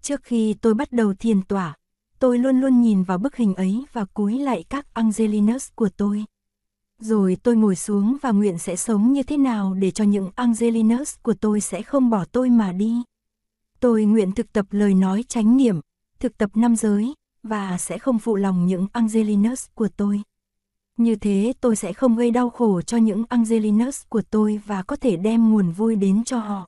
Trước 0.00 0.20
khi 0.24 0.54
tôi 0.54 0.74
bắt 0.74 0.92
đầu 0.92 1.14
thiền 1.14 1.42
tỏa, 1.42 1.76
tôi 2.18 2.38
luôn 2.38 2.60
luôn 2.60 2.80
nhìn 2.80 3.02
vào 3.02 3.18
bức 3.18 3.36
hình 3.36 3.54
ấy 3.54 3.84
và 3.92 4.04
cúi 4.04 4.38
lại 4.38 4.64
các 4.68 4.94
Angelinus 4.94 5.68
của 5.74 5.88
tôi. 5.96 6.24
Rồi 7.02 7.36
tôi 7.42 7.56
ngồi 7.56 7.76
xuống 7.76 8.16
và 8.22 8.30
nguyện 8.30 8.58
sẽ 8.58 8.76
sống 8.76 9.12
như 9.12 9.22
thế 9.22 9.36
nào 9.36 9.74
để 9.74 9.90
cho 9.90 10.04
những 10.04 10.30
Angelinus 10.34 11.14
của 11.22 11.34
tôi 11.34 11.60
sẽ 11.60 11.82
không 11.82 12.10
bỏ 12.10 12.24
tôi 12.32 12.50
mà 12.50 12.72
đi. 12.72 13.02
Tôi 13.80 14.04
nguyện 14.04 14.32
thực 14.32 14.52
tập 14.52 14.66
lời 14.70 14.94
nói 14.94 15.24
chánh 15.28 15.56
niệm, 15.56 15.80
thực 16.20 16.38
tập 16.38 16.50
năm 16.54 16.76
giới, 16.76 17.14
và 17.42 17.78
sẽ 17.78 17.98
không 17.98 18.18
phụ 18.18 18.36
lòng 18.36 18.66
những 18.66 18.86
Angelinus 18.92 19.66
của 19.74 19.88
tôi. 19.96 20.22
Như 20.96 21.14
thế 21.14 21.52
tôi 21.60 21.76
sẽ 21.76 21.92
không 21.92 22.16
gây 22.16 22.30
đau 22.30 22.50
khổ 22.50 22.82
cho 22.82 22.96
những 22.96 23.24
Angelinus 23.28 24.02
của 24.08 24.22
tôi 24.30 24.60
và 24.66 24.82
có 24.82 24.96
thể 24.96 25.16
đem 25.16 25.50
nguồn 25.50 25.70
vui 25.70 25.96
đến 25.96 26.24
cho 26.24 26.38
họ. 26.38 26.66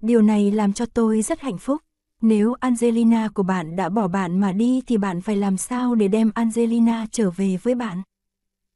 Điều 0.00 0.22
này 0.22 0.50
làm 0.50 0.72
cho 0.72 0.86
tôi 0.86 1.22
rất 1.22 1.40
hạnh 1.40 1.58
phúc. 1.58 1.82
Nếu 2.20 2.54
Angelina 2.60 3.28
của 3.28 3.42
bạn 3.42 3.76
đã 3.76 3.88
bỏ 3.88 4.08
bạn 4.08 4.40
mà 4.40 4.52
đi 4.52 4.82
thì 4.86 4.96
bạn 4.96 5.20
phải 5.20 5.36
làm 5.36 5.56
sao 5.56 5.94
để 5.94 6.08
đem 6.08 6.30
Angelina 6.34 7.06
trở 7.10 7.30
về 7.30 7.56
với 7.62 7.74
bạn? 7.74 8.02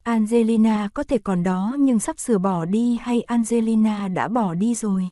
Angelina 0.07 0.89
có 0.95 1.03
thể 1.03 1.19
còn 1.19 1.43
đó 1.43 1.77
nhưng 1.79 1.99
sắp 1.99 2.19
sửa 2.19 2.39
bỏ 2.39 2.65
đi 2.65 2.99
hay 3.01 3.23
Angelina 3.23 4.09
đã 4.09 4.29
bỏ 4.29 4.55
đi 4.55 4.75
rồi? 4.75 5.09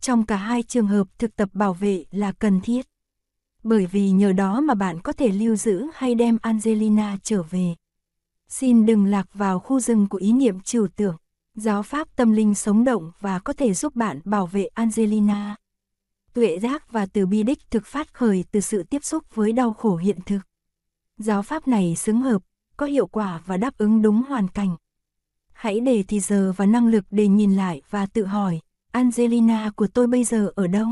Trong 0.00 0.26
cả 0.26 0.36
hai 0.36 0.62
trường 0.62 0.86
hợp 0.86 1.06
thực 1.18 1.36
tập 1.36 1.48
bảo 1.52 1.74
vệ 1.74 2.04
là 2.10 2.32
cần 2.32 2.60
thiết. 2.60 2.86
Bởi 3.62 3.86
vì 3.86 4.10
nhờ 4.10 4.32
đó 4.32 4.60
mà 4.60 4.74
bạn 4.74 5.00
có 5.00 5.12
thể 5.12 5.28
lưu 5.28 5.56
giữ 5.56 5.86
hay 5.94 6.14
đem 6.14 6.38
Angelina 6.42 7.16
trở 7.22 7.42
về. 7.42 7.74
Xin 8.48 8.86
đừng 8.86 9.04
lạc 9.06 9.26
vào 9.34 9.58
khu 9.58 9.80
rừng 9.80 10.08
của 10.08 10.18
ý 10.18 10.32
niệm 10.32 10.60
trừu 10.60 10.88
tưởng. 10.96 11.16
Giáo 11.54 11.82
pháp 11.82 12.16
tâm 12.16 12.32
linh 12.32 12.54
sống 12.54 12.84
động 12.84 13.12
và 13.20 13.38
có 13.38 13.52
thể 13.52 13.74
giúp 13.74 13.94
bạn 13.96 14.20
bảo 14.24 14.46
vệ 14.46 14.64
Angelina. 14.64 15.56
Tuệ 16.34 16.58
giác 16.58 16.92
và 16.92 17.06
từ 17.06 17.26
bi 17.26 17.42
đích 17.42 17.70
thực 17.70 17.86
phát 17.86 18.14
khởi 18.14 18.44
từ 18.52 18.60
sự 18.60 18.82
tiếp 18.82 19.04
xúc 19.04 19.24
với 19.34 19.52
đau 19.52 19.72
khổ 19.72 19.96
hiện 19.96 20.18
thực. 20.26 20.40
Giáo 21.18 21.42
pháp 21.42 21.68
này 21.68 21.96
xứng 21.96 22.20
hợp, 22.20 22.42
có 22.80 22.86
hiệu 22.86 23.06
quả 23.06 23.40
và 23.46 23.56
đáp 23.56 23.78
ứng 23.78 24.02
đúng 24.02 24.22
hoàn 24.28 24.48
cảnh. 24.48 24.76
Hãy 25.52 25.80
để 25.80 26.04
thì 26.08 26.20
giờ 26.20 26.52
và 26.56 26.66
năng 26.66 26.86
lực 26.86 27.04
để 27.10 27.28
nhìn 27.28 27.54
lại 27.54 27.82
và 27.90 28.06
tự 28.06 28.24
hỏi, 28.24 28.60
Angelina 28.92 29.70
của 29.76 29.86
tôi 29.86 30.06
bây 30.06 30.24
giờ 30.24 30.52
ở 30.54 30.66
đâu? 30.66 30.88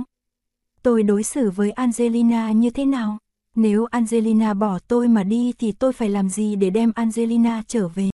Tôi 0.83 1.03
đối 1.03 1.23
xử 1.23 1.51
với 1.51 1.71
Angelina 1.71 2.53
như 2.53 2.71
thế 2.71 2.85
nào? 2.85 3.19
Nếu 3.55 3.87
Angelina 3.91 4.55
bỏ 4.55 4.79
tôi 4.89 5.09
mà 5.09 5.23
đi 5.23 5.53
thì 5.59 5.73
tôi 5.73 5.93
phải 5.93 6.09
làm 6.09 6.29
gì 6.29 6.57
để 6.57 6.71
đem 6.71 6.93
Angelina 6.95 7.63
trở 7.67 7.89
về? 7.89 8.07